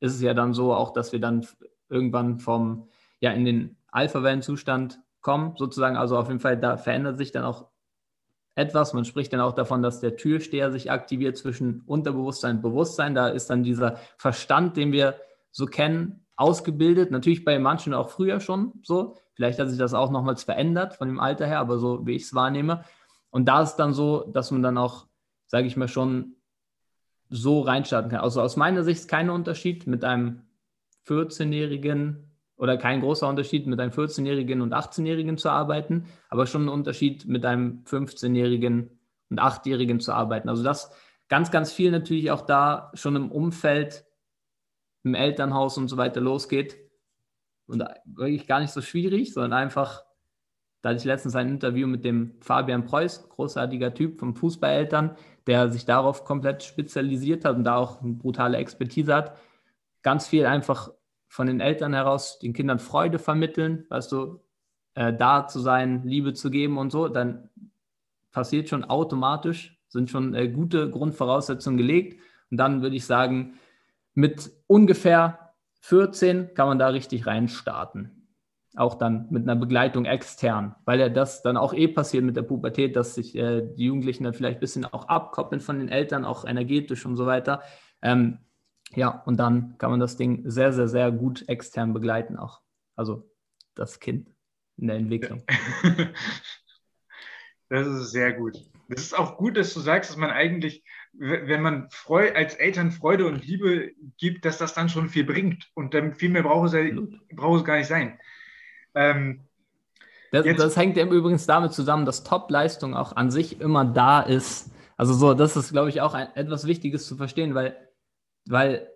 [0.00, 1.46] ist es ja dann so auch, dass wir dann
[1.88, 2.88] irgendwann vom,
[3.20, 5.96] ja, in den Alpha-Wellenzustand kommen, sozusagen.
[5.96, 7.69] Also auf jeden Fall, da verändert sich dann auch
[8.54, 8.92] etwas.
[8.92, 13.14] Man spricht dann auch davon, dass der Türsteher sich aktiviert zwischen Unterbewusstsein und Bewusstsein.
[13.14, 15.16] Da ist dann dieser Verstand, den wir
[15.50, 17.10] so kennen, ausgebildet.
[17.10, 19.16] Natürlich bei manchen auch früher schon so.
[19.34, 22.22] Vielleicht hat sich das auch nochmals verändert von dem Alter her, aber so wie ich
[22.22, 22.84] es wahrnehme.
[23.30, 25.06] Und da ist dann so, dass man dann auch,
[25.46, 26.36] sage ich mal, schon
[27.28, 28.20] so reinstarten kann.
[28.20, 30.42] Also aus meiner Sicht kein Unterschied mit einem
[31.06, 32.29] 14-Jährigen
[32.60, 37.26] oder kein großer Unterschied, mit einem 14-Jährigen und 18-Jährigen zu arbeiten, aber schon ein Unterschied,
[37.26, 38.90] mit einem 15-Jährigen
[39.30, 40.50] und 8-Jährigen zu arbeiten.
[40.50, 40.92] Also das
[41.28, 44.04] ganz, ganz viel natürlich auch da schon im Umfeld,
[45.04, 46.76] im Elternhaus und so weiter losgeht.
[47.66, 50.04] Und wirklich gar nicht so schwierig, sondern einfach,
[50.82, 55.70] da hatte ich letztens ein Interview mit dem Fabian Preuß, großartiger Typ vom Fußballeltern, der
[55.70, 59.34] sich darauf komplett spezialisiert hat und da auch eine brutale Expertise hat.
[60.02, 60.90] Ganz viel einfach
[61.30, 64.40] von den Eltern heraus den Kindern Freude vermitteln, weißt du,
[64.94, 67.48] äh, da zu sein, Liebe zu geben und so, dann
[68.32, 72.20] passiert schon automatisch, sind schon äh, gute Grundvoraussetzungen gelegt.
[72.50, 73.54] Und dann würde ich sagen,
[74.14, 78.26] mit ungefähr 14 kann man da richtig reinstarten.
[78.74, 82.42] Auch dann mit einer Begleitung extern, weil ja das dann auch eh passiert mit der
[82.42, 86.24] Pubertät, dass sich äh, die Jugendlichen dann vielleicht ein bisschen auch abkoppeln von den Eltern,
[86.24, 87.62] auch energetisch und so weiter.
[88.02, 88.38] Ähm,
[88.94, 92.60] ja, und dann kann man das Ding sehr, sehr, sehr gut extern begleiten auch.
[92.96, 93.30] Also
[93.74, 94.28] das Kind
[94.76, 95.42] in der Entwicklung.
[97.70, 98.58] Das ist sehr gut.
[98.88, 102.90] Das ist auch gut, dass du sagst, dass man eigentlich, wenn man Freu als Eltern
[102.90, 105.70] Freude und Liebe gibt, dass das dann schon viel bringt.
[105.74, 106.94] Und dann viel mehr braucht es,
[107.32, 108.18] braucht es gar nicht sein.
[108.96, 109.42] Ähm,
[110.32, 114.72] das, das, hängt ja übrigens damit zusammen, dass Top-Leistung auch an sich immer da ist.
[114.96, 117.76] Also so, das ist, glaube ich, auch ein, etwas Wichtiges zu verstehen, weil
[118.50, 118.88] weil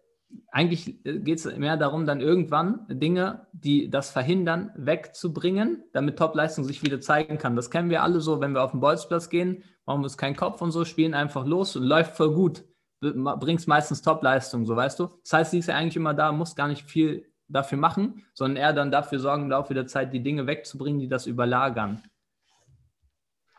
[0.50, 6.64] eigentlich äh, geht es mehr darum, dann irgendwann Dinge, die das verhindern, wegzubringen, damit Topleistung
[6.64, 7.56] sich wieder zeigen kann.
[7.56, 10.36] Das kennen wir alle so, wenn wir auf den Bolzplatz gehen, machen wir uns keinen
[10.36, 12.64] Kopf und so, spielen einfach los und läuft voll gut.
[13.00, 15.08] Bringst meistens Topleistung, so weißt du.
[15.22, 18.56] Das heißt, sie ist ja eigentlich immer da, muss gar nicht viel dafür machen, sondern
[18.56, 22.02] eher dann dafür sorgen, im Laufe der Zeit die Dinge wegzubringen, die das überlagern.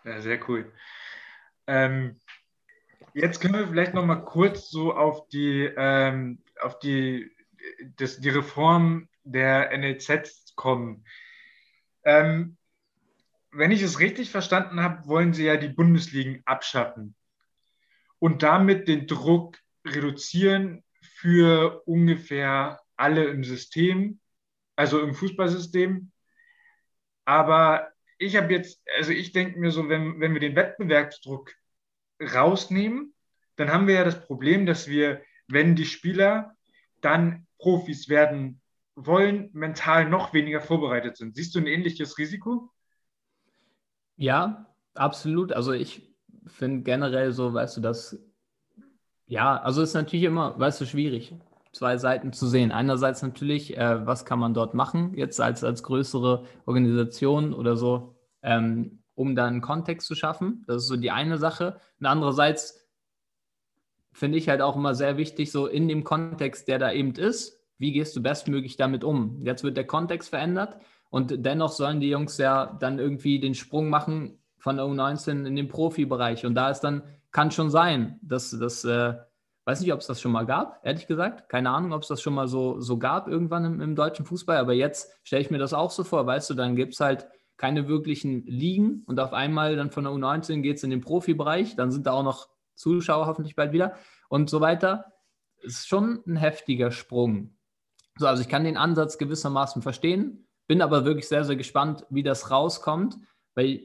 [0.04, 0.72] Ja, sehr cool.
[1.68, 2.20] Ähm,
[3.18, 7.32] Jetzt können wir vielleicht noch mal kurz so auf die, ähm, auf die,
[7.96, 11.06] das, die Reform der NLZ kommen.
[12.04, 12.58] Ähm,
[13.52, 17.16] wenn ich es richtig verstanden habe, wollen Sie ja die Bundesligen abschaffen
[18.20, 24.20] und damit den Druck reduzieren für ungefähr alle im System,
[24.76, 26.12] also im Fußballsystem.
[27.24, 31.54] Aber ich habe jetzt, also ich denke mir so, wenn, wenn wir den Wettbewerbsdruck
[32.22, 33.14] rausnehmen,
[33.56, 36.56] dann haben wir ja das Problem, dass wir, wenn die Spieler
[37.02, 38.62] dann Profis werden
[38.96, 41.36] wollen, mental noch weniger vorbereitet sind.
[41.36, 42.72] Siehst du ein ähnliches Risiko?
[44.18, 45.52] Ja, absolut.
[45.52, 46.14] Also ich
[46.48, 48.18] finde generell so, weißt du, dass,
[49.28, 51.36] ja, also ist natürlich immer, weißt du, schwierig,
[51.74, 52.72] zwei Seiten zu sehen.
[52.72, 58.16] Einerseits natürlich, äh, was kann man dort machen, jetzt als, als größere Organisation oder so,
[58.42, 60.64] ähm, um da einen Kontext zu schaffen.
[60.68, 61.80] Das ist so die eine Sache.
[62.00, 62.86] Und andererseits
[64.12, 67.60] finde ich halt auch immer sehr wichtig, so in dem Kontext, der da eben ist,
[67.78, 69.42] wie gehst du bestmöglich damit um?
[69.44, 70.78] Jetzt wird der Kontext verändert
[71.10, 75.56] und dennoch sollen die Jungs ja dann irgendwie den Sprung machen von der U19 in
[75.56, 76.46] den Profibereich.
[76.46, 79.16] Und da ist dann, kann schon sein, dass das, äh,
[79.66, 81.50] weiß nicht, ob es das schon mal gab, ehrlich gesagt.
[81.50, 84.58] Keine Ahnung, ob es das schon mal so, so gab irgendwann im, im deutschen Fußball.
[84.58, 87.28] Aber jetzt stelle ich mir das auch so vor, weißt du, dann gibt es halt
[87.58, 91.76] keine wirklichen Ligen und auf einmal dann von der U19 geht es in den Profibereich.
[91.76, 93.96] Dann sind da auch noch Zuschauer hoffentlich bald wieder
[94.30, 95.14] und so weiter.
[95.62, 97.58] Ist schon ein heftiger Sprung.
[98.18, 102.24] So, also ich kann den Ansatz gewissermaßen verstehen, bin aber wirklich sehr, sehr gespannt, wie
[102.24, 103.18] das rauskommt,
[103.56, 103.84] weil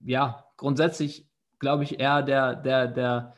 [0.00, 1.28] ja, grundsätzlich
[1.58, 3.34] glaube ich eher der, der, der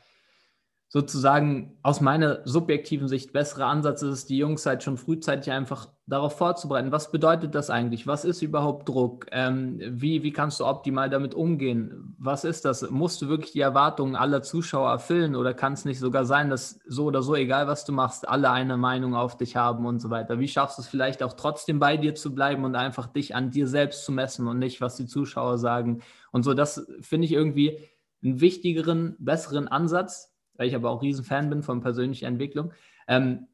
[0.93, 6.37] sozusagen aus meiner subjektiven Sicht bessere Ansatz ist, die Jungs halt schon frühzeitig einfach darauf
[6.37, 6.91] vorzubereiten.
[6.91, 8.07] Was bedeutet das eigentlich?
[8.07, 9.27] Was ist überhaupt Druck?
[9.31, 12.13] Ähm, wie, wie kannst du optimal damit umgehen?
[12.19, 12.89] Was ist das?
[12.91, 16.81] Musst du wirklich die Erwartungen aller Zuschauer erfüllen oder kann es nicht sogar sein, dass
[16.85, 20.09] so oder so, egal was du machst, alle eine Meinung auf dich haben und so
[20.09, 20.39] weiter?
[20.39, 23.49] Wie schaffst du es vielleicht auch trotzdem bei dir zu bleiben und einfach dich an
[23.49, 26.01] dir selbst zu messen und nicht, was die Zuschauer sagen?
[26.33, 27.79] Und so, das finde ich irgendwie
[28.21, 30.30] einen wichtigeren, besseren Ansatz,
[30.61, 32.71] weil ich aber auch Riesenfan bin von persönlicher Entwicklung,
[33.07, 33.47] ähm,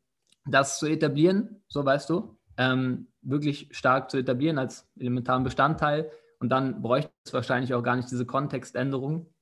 [0.45, 6.11] das zu etablieren, so weißt du, ähm, wirklich stark zu etablieren als elementaren Bestandteil.
[6.41, 9.33] Und dann bräuchte es wahrscheinlich auch gar nicht diese Kontextänderung.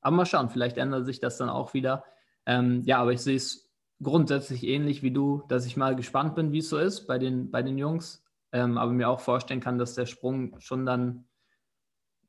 [0.00, 2.04] Aber mal schauen, vielleicht ändert sich das dann auch wieder.
[2.46, 3.70] Ähm, ja, aber ich sehe es
[4.02, 7.50] grundsätzlich ähnlich wie du, dass ich mal gespannt bin, wie es so ist bei den,
[7.50, 8.24] bei den Jungs.
[8.50, 11.26] Ähm, aber mir auch vorstellen kann, dass der Sprung schon dann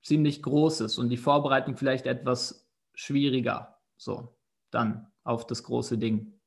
[0.04, 3.78] ziemlich groß ist und die Vorbereitung vielleicht etwas schwieriger.
[3.96, 4.36] So
[4.72, 6.40] dann auf das große Ding.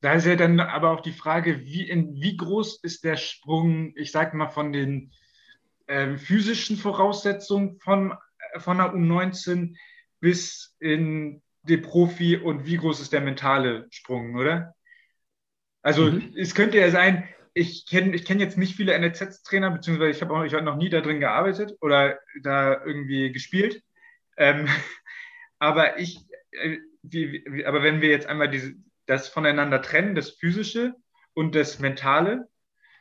[0.00, 3.92] Da ist ja dann aber auch die Frage, wie, in, wie groß ist der Sprung,
[3.96, 5.12] ich sage mal, von den
[5.86, 8.14] äh, physischen Voraussetzungen von,
[8.58, 9.76] von der U19
[10.20, 14.74] bis in die Profi und wie groß ist der mentale Sprung, oder?
[15.82, 16.34] Also mhm.
[16.36, 20.50] es könnte ja sein, ich kenne ich kenn jetzt nicht viele NLZ-Trainer, beziehungsweise ich habe
[20.50, 23.82] hab noch nie da drin gearbeitet oder da irgendwie gespielt.
[24.36, 24.68] Ähm,
[25.64, 26.18] aber ich,
[26.50, 28.74] äh, wie, aber wenn wir jetzt einmal diese,
[29.06, 30.94] das voneinander trennen, das Physische
[31.32, 32.48] und das Mentale,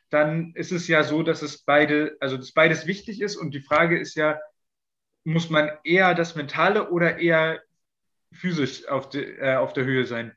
[0.10, 3.60] dann ist es ja so, dass es beide, also dass beides wichtig ist und die
[3.60, 4.40] Frage ist ja,
[5.26, 7.62] muss man eher das Mentale oder eher
[8.32, 10.34] physisch auf, de, äh, auf der Höhe sein?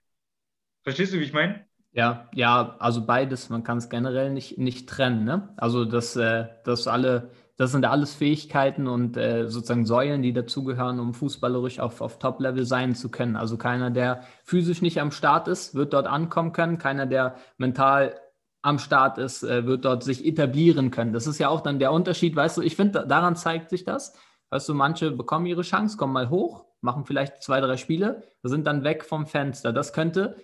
[0.83, 1.65] Verstehst du, wie ich meine?
[1.93, 5.25] Ja, ja, also beides, man kann es generell nicht, nicht trennen.
[5.25, 5.55] Ne?
[5.57, 11.01] Also, dass, äh, dass alle das sind alles Fähigkeiten und äh, sozusagen Säulen, die dazugehören,
[11.01, 13.37] um fußballerisch auf, auf Top-Level sein zu können.
[13.37, 16.77] Also keiner, der physisch nicht am Start ist, wird dort ankommen können.
[16.77, 18.15] Keiner, der mental
[18.61, 21.15] am Start ist, äh, wird dort sich etablieren können.
[21.15, 24.13] Das ist ja auch dann der Unterschied, weißt du, ich finde, daran zeigt sich das.
[24.51, 28.67] Weißt du, manche bekommen ihre Chance, kommen mal hoch, machen vielleicht zwei, drei Spiele, sind
[28.67, 29.73] dann weg vom Fenster.
[29.73, 30.37] Das könnte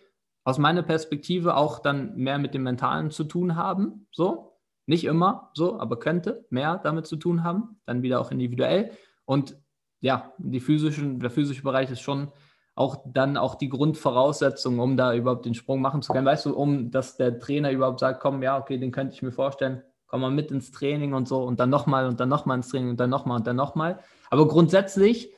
[0.45, 4.07] aus meiner Perspektive auch dann mehr mit dem Mentalen zu tun haben.
[4.11, 4.52] So,
[4.93, 8.93] nicht immer so, aber könnte mehr damit zu tun haben, dann wieder auch individuell.
[9.25, 9.57] Und
[10.01, 12.31] ja, die physischen, der physische Bereich ist schon
[12.75, 16.27] auch dann auch die Grundvoraussetzung, um da überhaupt den Sprung machen zu können.
[16.27, 19.33] Weißt du, um dass der Trainer überhaupt sagt, komm, ja, okay, den könnte ich mir
[19.33, 22.69] vorstellen, komm mal mit ins Training und so und dann nochmal und dann nochmal ins
[22.69, 23.99] Training und dann nochmal und dann nochmal.
[24.31, 25.33] Aber grundsätzlich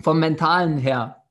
[0.00, 1.24] vom Mentalen her,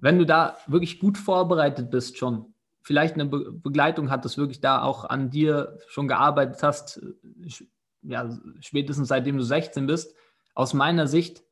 [0.00, 2.51] wenn du da wirklich gut vorbereitet bist schon,
[2.82, 7.00] vielleicht eine Be Begleitung hat, dass wirklich da auch an dir schon gearbeitet hast,
[8.02, 8.28] ja,
[8.60, 10.14] spätestens seitdem du 16 bist,
[10.54, 11.42] aus meiner Sicht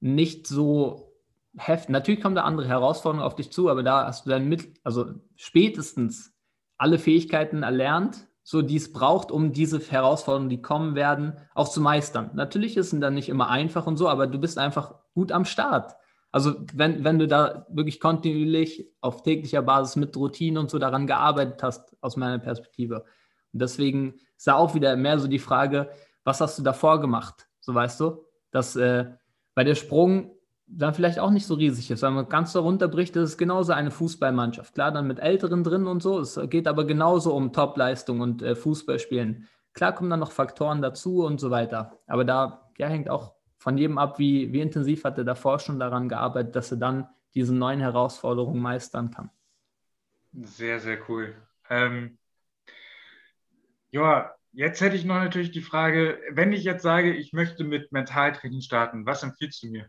[0.00, 1.14] nicht so
[1.56, 1.90] heftig.
[1.90, 5.06] Natürlich kommen da andere Herausforderungen auf dich zu, aber da hast du dann mit, also
[5.36, 6.34] spätestens
[6.76, 11.80] alle Fähigkeiten erlernt, so die es braucht, um diese Herausforderungen, die kommen werden, auch zu
[11.80, 12.30] meistern.
[12.34, 15.44] Natürlich ist es dann nicht immer einfach und so, aber du bist einfach gut am
[15.46, 15.94] Start.
[16.34, 21.06] Also wenn, wenn du da wirklich kontinuierlich auf täglicher Basis mit Routinen und so daran
[21.06, 23.04] gearbeitet hast, aus meiner Perspektive.
[23.52, 25.90] Und deswegen ist da auch wieder mehr so die Frage,
[26.24, 27.46] was hast du davor gemacht?
[27.60, 29.12] So weißt du, dass äh,
[29.54, 30.32] bei der Sprung
[30.66, 32.02] dann vielleicht auch nicht so riesig ist.
[32.02, 34.74] Wenn man ganz darunter bricht, ist es genauso eine Fußballmannschaft.
[34.74, 36.18] Klar, dann mit Älteren drin und so.
[36.18, 39.46] Es geht aber genauso um Topleistung und äh, Fußballspielen.
[39.72, 41.92] Klar kommen dann noch Faktoren dazu und so weiter.
[42.08, 43.34] Aber da ja, hängt auch
[43.64, 47.08] von jedem ab, wie, wie intensiv hat er davor schon daran gearbeitet, dass er dann
[47.32, 49.30] diese neuen Herausforderungen meistern kann.
[50.34, 51.34] Sehr, sehr cool.
[51.70, 52.18] Ähm,
[53.90, 57.90] ja, jetzt hätte ich noch natürlich die Frage, wenn ich jetzt sage, ich möchte mit
[57.90, 59.88] Mentaltraining starten, was empfiehlst du mir?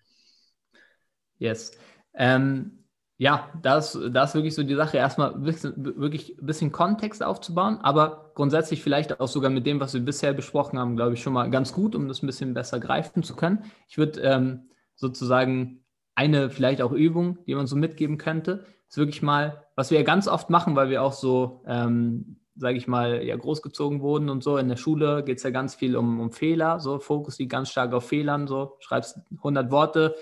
[1.38, 1.78] Yes.
[2.14, 2.85] Ähm,
[3.17, 8.32] ja, das, das ist wirklich so die Sache, erstmal wirklich ein bisschen Kontext aufzubauen, aber
[8.36, 11.49] grundsätzlich vielleicht auch sogar mit dem, was wir bisher besprochen haben, glaube ich, schon mal
[11.49, 13.63] ganz gut, um das ein bisschen besser greifen zu können.
[13.88, 19.21] Ich würde ähm, sozusagen eine vielleicht auch Übung, die man so mitgeben könnte, ist wirklich
[19.21, 23.23] mal, was wir ja ganz oft machen, weil wir auch so, ähm, sage ich mal,
[23.23, 24.58] ja großgezogen wurden und so.
[24.58, 27.69] In der Schule geht es ja ganz viel um, um Fehler, so Fokus liegt ganz
[27.69, 30.15] stark auf Fehlern, so schreibst 100 Worte,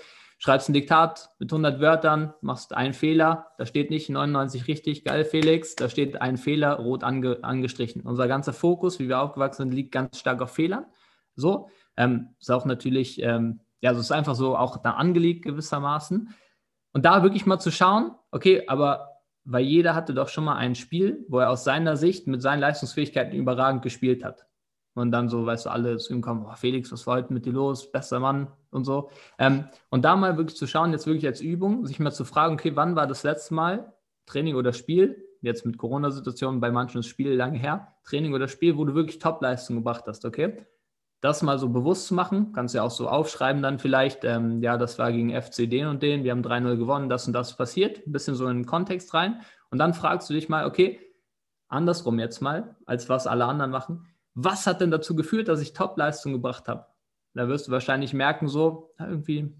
[0.44, 5.24] schreibst ein Diktat mit 100 Wörtern, machst einen Fehler, da steht nicht 99 richtig, geil
[5.24, 8.02] Felix, da steht ein Fehler rot ange, angestrichen.
[8.02, 10.84] Unser ganzer Fokus, wie wir aufgewachsen sind, liegt ganz stark auf Fehlern.
[11.34, 16.34] So, ähm, ist auch natürlich, ähm, ja, es ist einfach so auch da angelegt gewissermaßen.
[16.92, 20.74] Und da wirklich mal zu schauen, okay, aber weil jeder hatte doch schon mal ein
[20.74, 24.44] Spiel, wo er aus seiner Sicht mit seinen Leistungsfähigkeiten überragend gespielt hat.
[24.94, 27.46] Und dann so, weißt du, alle zu ihm kommen, oh, Felix, was war heute mit
[27.46, 27.90] dir los?
[27.90, 29.10] Bester Mann und so.
[29.38, 32.54] Ähm, und da mal wirklich zu schauen, jetzt wirklich als Übung, sich mal zu fragen,
[32.54, 33.92] okay, wann war das letzte Mal
[34.26, 35.24] Training oder Spiel?
[35.40, 39.18] Jetzt mit Corona-Situationen, bei manchen ist Spiel lange her, Training oder Spiel, wo du wirklich
[39.18, 40.64] Top-Leistung gebracht hast, okay?
[41.20, 44.76] Das mal so bewusst zu machen, kannst ja auch so aufschreiben dann vielleicht, ähm, ja,
[44.78, 48.06] das war gegen FC den und den, wir haben 3-0 gewonnen, das und das passiert,
[48.06, 49.40] ein bisschen so in den Kontext rein.
[49.70, 51.00] Und dann fragst du dich mal, okay,
[51.68, 55.72] andersrum jetzt mal, als was alle anderen machen, was hat denn dazu geführt, dass ich
[55.72, 56.86] Top-Leistung gebracht habe?
[57.34, 59.52] Da wirst du wahrscheinlich merken, so irgendwie,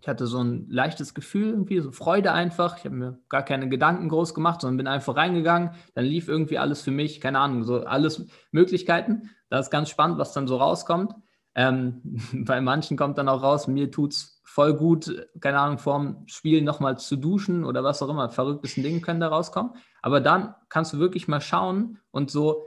[0.00, 2.78] ich hatte so ein leichtes Gefühl, irgendwie so Freude einfach.
[2.78, 5.70] Ich habe mir gar keine Gedanken groß gemacht, sondern bin einfach reingegangen.
[5.94, 9.30] Dann lief irgendwie alles für mich, keine Ahnung, so alles Möglichkeiten.
[9.50, 11.14] Das ist ganz spannend, was dann so rauskommt.
[11.54, 12.02] Ähm,
[12.32, 16.62] bei manchen kommt dann auch raus, mir tut es voll gut, keine Ahnung, vorm Spiel
[16.62, 18.30] nochmal zu duschen oder was auch immer.
[18.30, 19.72] Verrücktesten Dinge können da rauskommen.
[20.02, 22.64] Aber dann kannst du wirklich mal schauen und so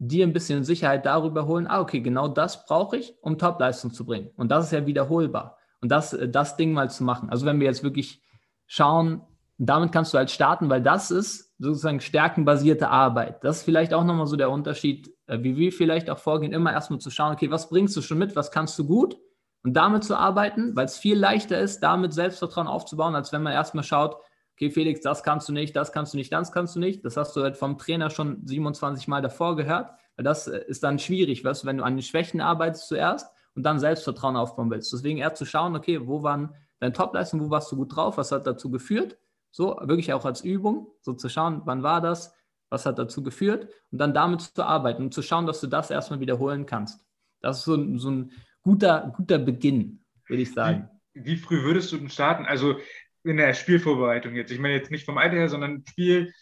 [0.00, 4.06] dir ein bisschen Sicherheit darüber holen, ah, okay, genau das brauche ich, um Topleistung zu
[4.06, 4.30] bringen.
[4.36, 5.58] Und das ist ja wiederholbar.
[5.82, 7.28] Und das, äh, das Ding mal zu machen.
[7.30, 8.22] Also wenn wir jetzt wirklich
[8.66, 9.20] schauen,
[9.58, 13.44] damit kannst du halt starten, weil das ist sozusagen stärkenbasierte Arbeit.
[13.44, 16.72] Das ist vielleicht auch nochmal so der Unterschied, äh, wie wir vielleicht auch vorgehen, immer
[16.72, 19.18] erstmal zu schauen, okay, was bringst du schon mit, was kannst du gut
[19.62, 23.52] und damit zu arbeiten, weil es viel leichter ist, damit Selbstvertrauen aufzubauen, als wenn man
[23.52, 24.16] erstmal schaut,
[24.60, 27.02] okay, Felix, das kannst du nicht, das kannst du nicht, das kannst du nicht.
[27.04, 29.90] Das hast du halt vom Trainer schon 27 Mal davor gehört.
[30.16, 33.32] Weil das äh, ist dann schwierig, weißt du, wenn du an den Schwächen arbeitest zuerst
[33.54, 34.92] und dann Selbstvertrauen aufbauen willst.
[34.92, 38.32] Deswegen eher zu schauen, okay, wo waren deine Topleistungen, wo warst du gut drauf, was
[38.32, 39.16] hat dazu geführt?
[39.50, 42.34] So, wirklich auch als Übung, so zu schauen, wann war das,
[42.68, 45.90] was hat dazu geführt und dann damit zu arbeiten und zu schauen, dass du das
[45.90, 47.04] erstmal wiederholen kannst.
[47.40, 50.88] Das ist so, so ein guter, guter Beginn, würde ich sagen.
[51.14, 52.44] Wie, wie früh würdest du denn starten?
[52.44, 52.76] Also
[53.24, 54.50] in der Spielvorbereitung jetzt.
[54.50, 56.32] Ich meine jetzt nicht vom Alter her, sondern Spiel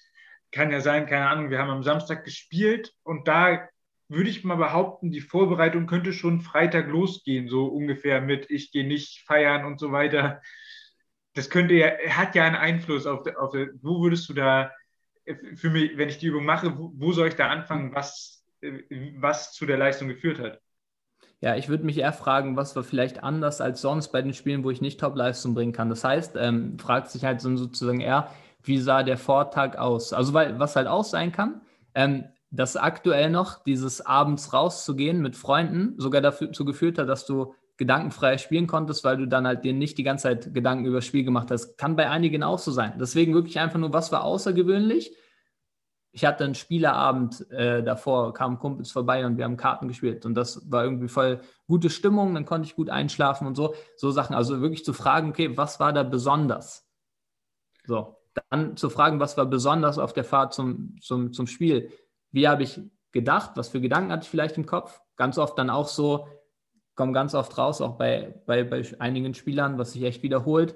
[0.53, 3.69] kann ja sein, keine Ahnung, wir haben am Samstag gespielt und da
[4.09, 8.87] würde ich mal behaupten, die Vorbereitung könnte schon Freitag losgehen, so ungefähr mit ich gehe
[8.87, 10.41] nicht feiern und so weiter.
[11.35, 14.73] Das könnte ja, hat ja einen Einfluss auf, auf wo würdest du da
[15.57, 18.47] für mich, wenn ich die Übung mache, wo, wo soll ich da anfangen, was,
[19.17, 20.61] was zu der Leistung geführt hat?
[21.41, 24.65] Ja, ich würde mich eher fragen, was war vielleicht anders als sonst bei den Spielen,
[24.65, 25.89] wo ich nicht Top-Leistung bringen kann.
[25.89, 28.29] Das heißt, ähm, fragt sich halt so sozusagen eher,
[28.63, 30.13] wie sah der Vortag aus?
[30.13, 31.61] Also, weil, was halt auch sein kann,
[31.95, 37.55] ähm, dass aktuell noch dieses abends rauszugehen mit Freunden sogar dazu geführt hat, dass du
[37.77, 41.07] gedankenfrei spielen konntest, weil du dann halt dir nicht die ganze Zeit Gedanken über das
[41.07, 41.79] Spiel gemacht hast.
[41.79, 42.95] Kann bei einigen auch so sein.
[43.01, 45.13] Deswegen wirklich einfach nur, was war außergewöhnlich?
[46.13, 50.35] Ich hatte einen Spieleabend äh, davor, kamen Kumpels vorbei und wir haben Karten gespielt und
[50.35, 54.35] das war irgendwie voll gute Stimmung, dann konnte ich gut einschlafen und so, so Sachen.
[54.35, 56.89] Also wirklich zu fragen, okay, was war da besonders?
[57.85, 58.17] So,
[58.51, 61.91] dann zu fragen, was war besonders auf der Fahrt zum, zum, zum Spiel?
[62.31, 62.81] Wie habe ich
[63.13, 63.53] gedacht?
[63.55, 65.01] Was für Gedanken hatte ich vielleicht im Kopf?
[65.17, 66.27] Ganz oft dann auch so,
[66.95, 70.75] kommen ganz oft raus, auch bei, bei, bei einigen Spielern, was sich echt wiederholt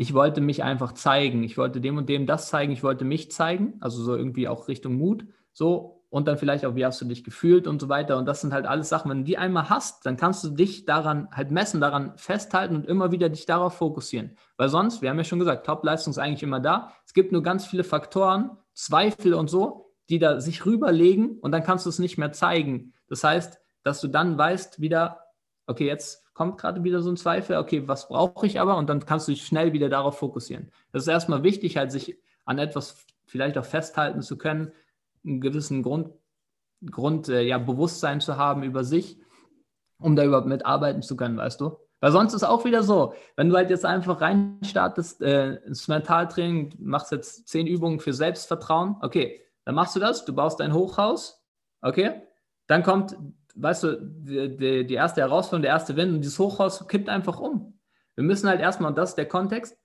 [0.00, 1.42] ich wollte mich einfach zeigen.
[1.42, 2.72] Ich wollte dem und dem das zeigen.
[2.72, 3.74] Ich wollte mich zeigen.
[3.80, 5.26] Also so irgendwie auch Richtung Mut.
[5.52, 5.96] So.
[6.08, 8.16] Und dann vielleicht auch, wie hast du dich gefühlt und so weiter.
[8.16, 9.10] Und das sind halt alles Sachen.
[9.10, 12.86] Wenn du die einmal hast, dann kannst du dich daran halt messen, daran festhalten und
[12.86, 14.38] immer wieder dich darauf fokussieren.
[14.56, 16.92] Weil sonst, wir haben ja schon gesagt, Top-Leistung ist eigentlich immer da.
[17.04, 21.64] Es gibt nur ganz viele Faktoren, Zweifel und so, die da sich rüberlegen und dann
[21.64, 22.94] kannst du es nicht mehr zeigen.
[23.08, 25.24] Das heißt, dass du dann weißt wieder,
[25.66, 28.76] okay, jetzt kommt gerade wieder so ein Zweifel, okay, was brauche ich aber?
[28.76, 30.70] Und dann kannst du dich schnell wieder darauf fokussieren.
[30.92, 34.70] Das ist erstmal wichtig, halt sich an etwas vielleicht auch festhalten zu können,
[35.26, 36.10] einen gewissen Grund,
[36.88, 39.20] Grund äh, ja, Bewusstsein zu haben über sich,
[39.98, 41.76] um da überhaupt mitarbeiten zu können, weißt du?
[41.98, 46.72] Weil sonst ist auch wieder so, wenn du halt jetzt einfach reinstartest äh, ins Mentaltraining,
[46.78, 51.44] machst jetzt zehn Übungen für Selbstvertrauen, okay, dann machst du das, du baust dein Hochhaus,
[51.82, 52.22] okay,
[52.68, 53.16] dann kommt,
[53.60, 57.40] weißt du, die, die, die erste Herausforderung, der erste Wind und dieses Hochhaus kippt einfach
[57.40, 57.78] um.
[58.14, 59.76] Wir müssen halt erstmal, und das ist der Kontext,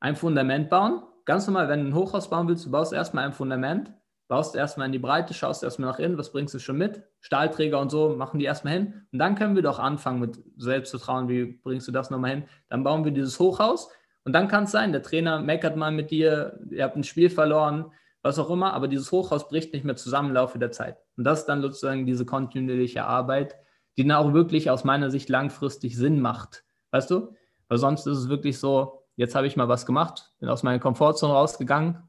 [0.00, 1.02] ein Fundament bauen.
[1.24, 3.92] Ganz normal, wenn du ein Hochhaus bauen willst, du baust erstmal ein Fundament
[4.30, 7.02] baust erstmal in die Breite, schaust erstmal nach innen, was bringst du schon mit?
[7.18, 9.06] Stahlträger und so machen die erstmal hin.
[9.12, 12.44] Und dann können wir doch anfangen mit Selbstvertrauen, wie bringst du das nochmal hin?
[12.68, 13.90] Dann bauen wir dieses Hochhaus
[14.22, 17.28] und dann kann es sein, der Trainer meckert mal mit dir, ihr habt ein Spiel
[17.28, 17.90] verloren,
[18.22, 20.98] was auch immer, aber dieses Hochhaus bricht nicht mehr zusammen im Laufe der Zeit.
[21.16, 23.56] Und das ist dann sozusagen diese kontinuierliche Arbeit,
[23.96, 26.64] die dann auch wirklich aus meiner Sicht langfristig Sinn macht.
[26.90, 27.34] Weißt du?
[27.68, 30.78] Weil sonst ist es wirklich so, jetzt habe ich mal was gemacht, bin aus meiner
[30.78, 32.02] Komfortzone rausgegangen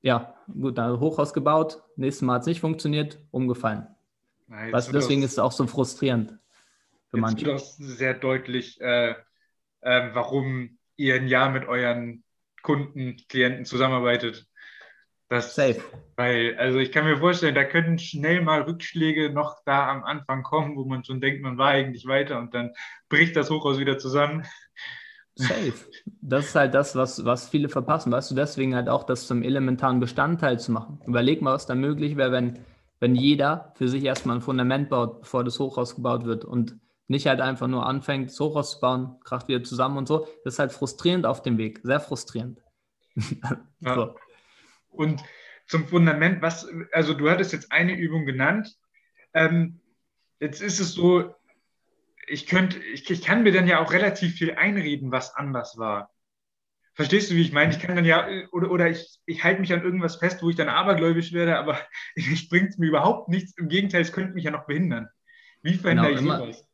[0.00, 3.86] ja, gut, dann Hochhaus gebaut, nächstes Mal hat es nicht funktioniert, umgefallen.
[4.46, 6.38] Nein, weißt du, deswegen ist es auch so frustrierend
[7.10, 7.46] für manche.
[7.46, 9.10] Wird auch sehr deutlich, äh,
[9.80, 12.24] äh, warum ihr ein Jahr mit euren
[12.62, 14.46] Kunden, Klienten zusammenarbeitet.
[15.28, 15.82] Das, Safe.
[16.16, 20.42] Weil, also ich kann mir vorstellen, da können schnell mal Rückschläge noch da am Anfang
[20.42, 22.72] kommen, wo man schon denkt, man war eigentlich weiter und dann
[23.10, 24.46] bricht das Hochhaus wieder zusammen.
[25.34, 25.74] Safe.
[26.22, 28.10] Das ist halt das, was, was viele verpassen.
[28.10, 31.00] Weißt du, deswegen halt auch das zum elementaren Bestandteil zu machen.
[31.06, 32.58] Überleg mal, was da möglich wäre, wenn,
[32.98, 36.76] wenn jeder für sich erstmal ein Fundament baut, bevor das Hochhaus gebaut wird und
[37.06, 40.26] nicht halt einfach nur anfängt, das Hochhaus zu bauen, kracht wieder zusammen und so.
[40.44, 42.60] Das ist halt frustrierend auf dem Weg, sehr frustrierend.
[43.80, 44.14] ja.
[44.98, 45.22] Und
[45.66, 48.76] zum Fundament, was, also du hattest jetzt eine Übung genannt.
[49.32, 49.80] Ähm,
[50.40, 51.34] jetzt ist es so,
[52.26, 56.10] ich könnte, ich, ich kann mir dann ja auch relativ viel einreden, was anders war.
[56.94, 57.72] Verstehst du, wie ich meine?
[57.72, 60.56] Ich kann dann ja, oder, oder ich, ich halte mich an irgendwas fest, wo ich
[60.56, 61.78] dann abergläubisch werde, aber
[62.16, 63.56] es bringt mir überhaupt nichts.
[63.56, 65.08] Im Gegenteil, es könnte mich ja noch behindern.
[65.62, 66.68] Wie verändere genau, ich sowas?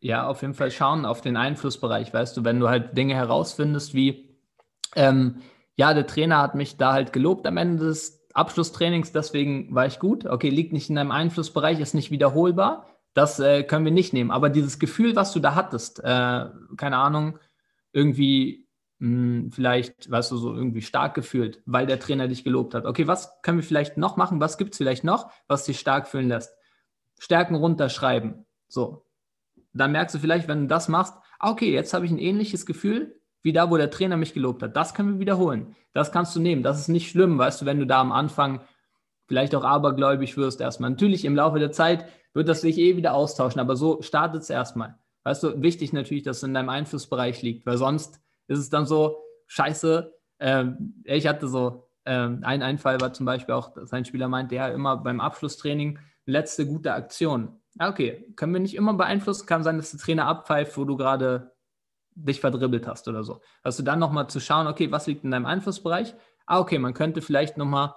[0.00, 3.94] Ja, auf jeden Fall schauen auf den Einflussbereich, weißt du, wenn du halt Dinge herausfindest,
[3.94, 4.34] wie,
[4.96, 5.42] ähm,
[5.80, 9.98] ja, der Trainer hat mich da halt gelobt am Ende des Abschlusstrainings, deswegen war ich
[9.98, 10.26] gut.
[10.26, 12.86] Okay, liegt nicht in deinem Einflussbereich, ist nicht wiederholbar.
[13.14, 14.30] Das äh, können wir nicht nehmen.
[14.30, 17.38] Aber dieses Gefühl, was du da hattest, äh, keine Ahnung,
[17.94, 18.68] irgendwie
[18.98, 22.84] mh, hm, vielleicht, weißt du, so irgendwie stark gefühlt, weil der Trainer dich gelobt hat.
[22.84, 24.38] Okay, was können wir vielleicht noch machen?
[24.38, 26.54] Was gibt es vielleicht noch, was dich stark fühlen lässt?
[27.18, 28.44] Stärken runterschreiben.
[28.68, 29.06] So.
[29.72, 32.66] Dann merkst du vielleicht, wenn du das machst, ah, okay, jetzt habe ich ein ähnliches
[32.66, 34.76] Gefühl wie da, wo der Trainer mich gelobt hat.
[34.76, 35.74] Das können wir wiederholen.
[35.92, 36.62] Das kannst du nehmen.
[36.62, 38.60] Das ist nicht schlimm, weißt du, wenn du da am Anfang
[39.26, 40.90] vielleicht auch abergläubig wirst erstmal.
[40.90, 44.50] Natürlich im Laufe der Zeit wird das sich eh wieder austauschen, aber so startet es
[44.50, 44.96] erstmal.
[45.24, 48.86] Weißt du, wichtig natürlich, dass es in deinem Einflussbereich liegt, weil sonst ist es dann
[48.86, 54.28] so, scheiße, ähm, ich hatte so, ähm, ein Einfall war zum Beispiel auch, sein Spieler
[54.28, 57.60] meinte, ja, immer beim Abschlusstraining, letzte gute Aktion.
[57.78, 61.52] Okay, können wir nicht immer beeinflussen, kann sein, dass der Trainer abpfeift, wo du gerade
[62.14, 63.40] dich verdribbelt hast oder so.
[63.62, 66.14] Also dann nochmal zu schauen, okay, was liegt in deinem Einflussbereich?
[66.46, 67.94] Ah, okay, man könnte vielleicht nochmal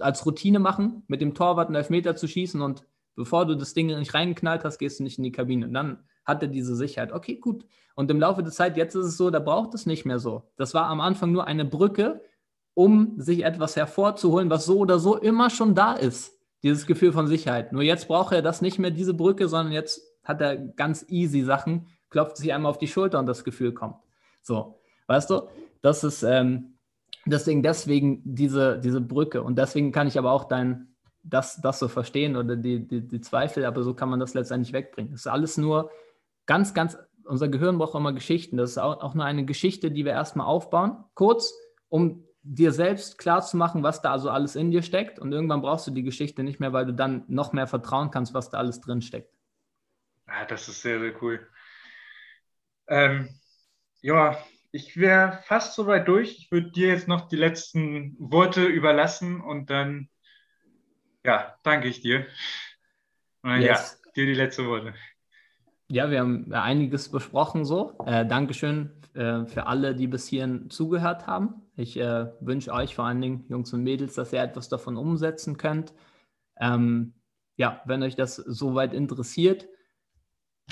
[0.00, 3.86] als Routine machen, mit dem Torwart einen Elfmeter zu schießen und bevor du das Ding
[3.86, 5.66] nicht reingeknallt hast, gehst du nicht in die Kabine.
[5.66, 7.12] Und dann hat er diese Sicherheit.
[7.12, 7.64] Okay, gut.
[7.94, 10.50] Und im Laufe der Zeit, jetzt ist es so, da braucht es nicht mehr so.
[10.56, 12.20] Das war am Anfang nur eine Brücke,
[12.74, 16.34] um sich etwas hervorzuholen, was so oder so immer schon da ist.
[16.62, 17.72] Dieses Gefühl von Sicherheit.
[17.72, 21.42] Nur jetzt braucht er das nicht mehr, diese Brücke, sondern jetzt hat er ganz easy
[21.42, 21.86] Sachen,
[22.16, 23.96] klopft sich einmal auf die Schulter und das Gefühl kommt.
[24.40, 25.50] So, weißt du,
[25.82, 26.78] das ist ähm,
[27.26, 29.42] deswegen, deswegen diese, diese Brücke.
[29.42, 33.20] Und deswegen kann ich aber auch dein, das, das so verstehen oder die, die, die
[33.20, 35.12] Zweifel, aber so kann man das letztendlich wegbringen.
[35.12, 35.90] Das ist alles nur
[36.46, 36.96] ganz, ganz,
[37.26, 38.56] unser Gehirn braucht immer Geschichten.
[38.56, 41.52] Das ist auch, auch nur eine Geschichte, die wir erstmal aufbauen, kurz,
[41.90, 45.18] um dir selbst klar zu machen, was da also alles in dir steckt.
[45.18, 48.32] Und irgendwann brauchst du die Geschichte nicht mehr, weil du dann noch mehr vertrauen kannst,
[48.32, 49.34] was da alles drin steckt.
[50.26, 51.46] Ja, das ist sehr, sehr cool.
[52.88, 53.28] Ähm,
[54.00, 54.38] ja,
[54.72, 56.38] ich wäre fast soweit durch.
[56.38, 60.08] Ich würde dir jetzt noch die letzten Worte überlassen und dann
[61.24, 62.26] ja, danke ich dir.
[63.42, 64.00] Und yes.
[64.04, 64.94] ja, dir die letzte Worte.
[65.88, 67.96] Ja, wir haben einiges besprochen so.
[68.06, 71.62] Äh, Dankeschön äh, für alle, die bis hierhin zugehört haben.
[71.76, 75.56] Ich äh, wünsche euch vor allen Dingen, Jungs und Mädels, dass ihr etwas davon umsetzen
[75.56, 75.92] könnt.
[76.58, 77.14] Ähm,
[77.56, 79.66] ja, wenn euch das soweit interessiert,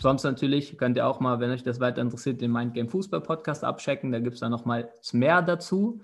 [0.00, 3.64] sonst natürlich könnt ihr auch mal, wenn euch das weiter interessiert, den Mindgame Fußball Podcast
[3.64, 4.12] abchecken.
[4.12, 6.02] Da gibt es dann noch mal mehr dazu.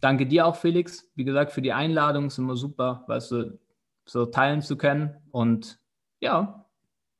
[0.00, 1.10] Danke dir auch, Felix.
[1.14, 3.58] Wie gesagt, für die Einladung ist immer super, weißt du,
[4.04, 5.16] so teilen zu können.
[5.30, 5.80] Und
[6.20, 6.66] ja,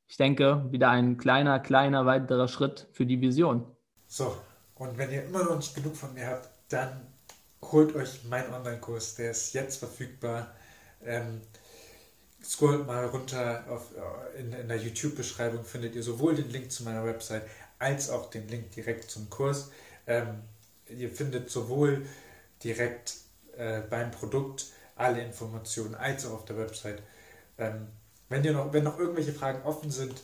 [0.07, 3.65] ich denke, wieder ein kleiner, kleiner weiterer Schritt für die Vision.
[4.07, 4.37] So,
[4.77, 7.07] und wenn ihr immer noch nicht genug von mir habt, dann
[7.63, 10.49] holt euch meinen Online-Kurs, der ist jetzt verfügbar.
[11.05, 11.43] Ähm,
[12.43, 16.85] scrollt mal runter auf, äh, in, in der YouTube-Beschreibung, findet ihr sowohl den Link zu
[16.85, 17.43] meiner Website
[17.79, 19.71] als auch den Link direkt zum Kurs.
[20.07, 20.43] Ähm,
[20.89, 22.07] ihr findet sowohl
[22.63, 23.15] direkt
[23.57, 24.67] äh, beim Produkt
[24.97, 27.03] alle Informationen als auch auf der Website.
[27.59, 27.89] Ähm,
[28.29, 30.23] wenn, ihr noch, wenn noch irgendwelche Fragen offen sind,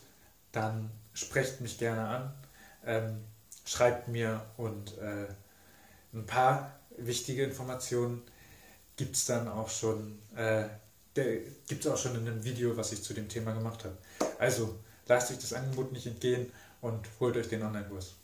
[0.52, 2.34] dann sprecht mich gerne an,
[2.86, 3.24] ähm,
[3.64, 5.26] schreibt mir und äh,
[6.12, 8.22] ein paar wichtige Informationen
[8.96, 10.64] gibt es dann auch schon, äh,
[11.14, 13.96] gibt es auch schon in einem Video, was ich zu dem Thema gemacht habe.
[14.38, 16.50] Also lasst euch das Angebot nicht entgehen
[16.80, 18.14] und holt euch den Online-Kurs.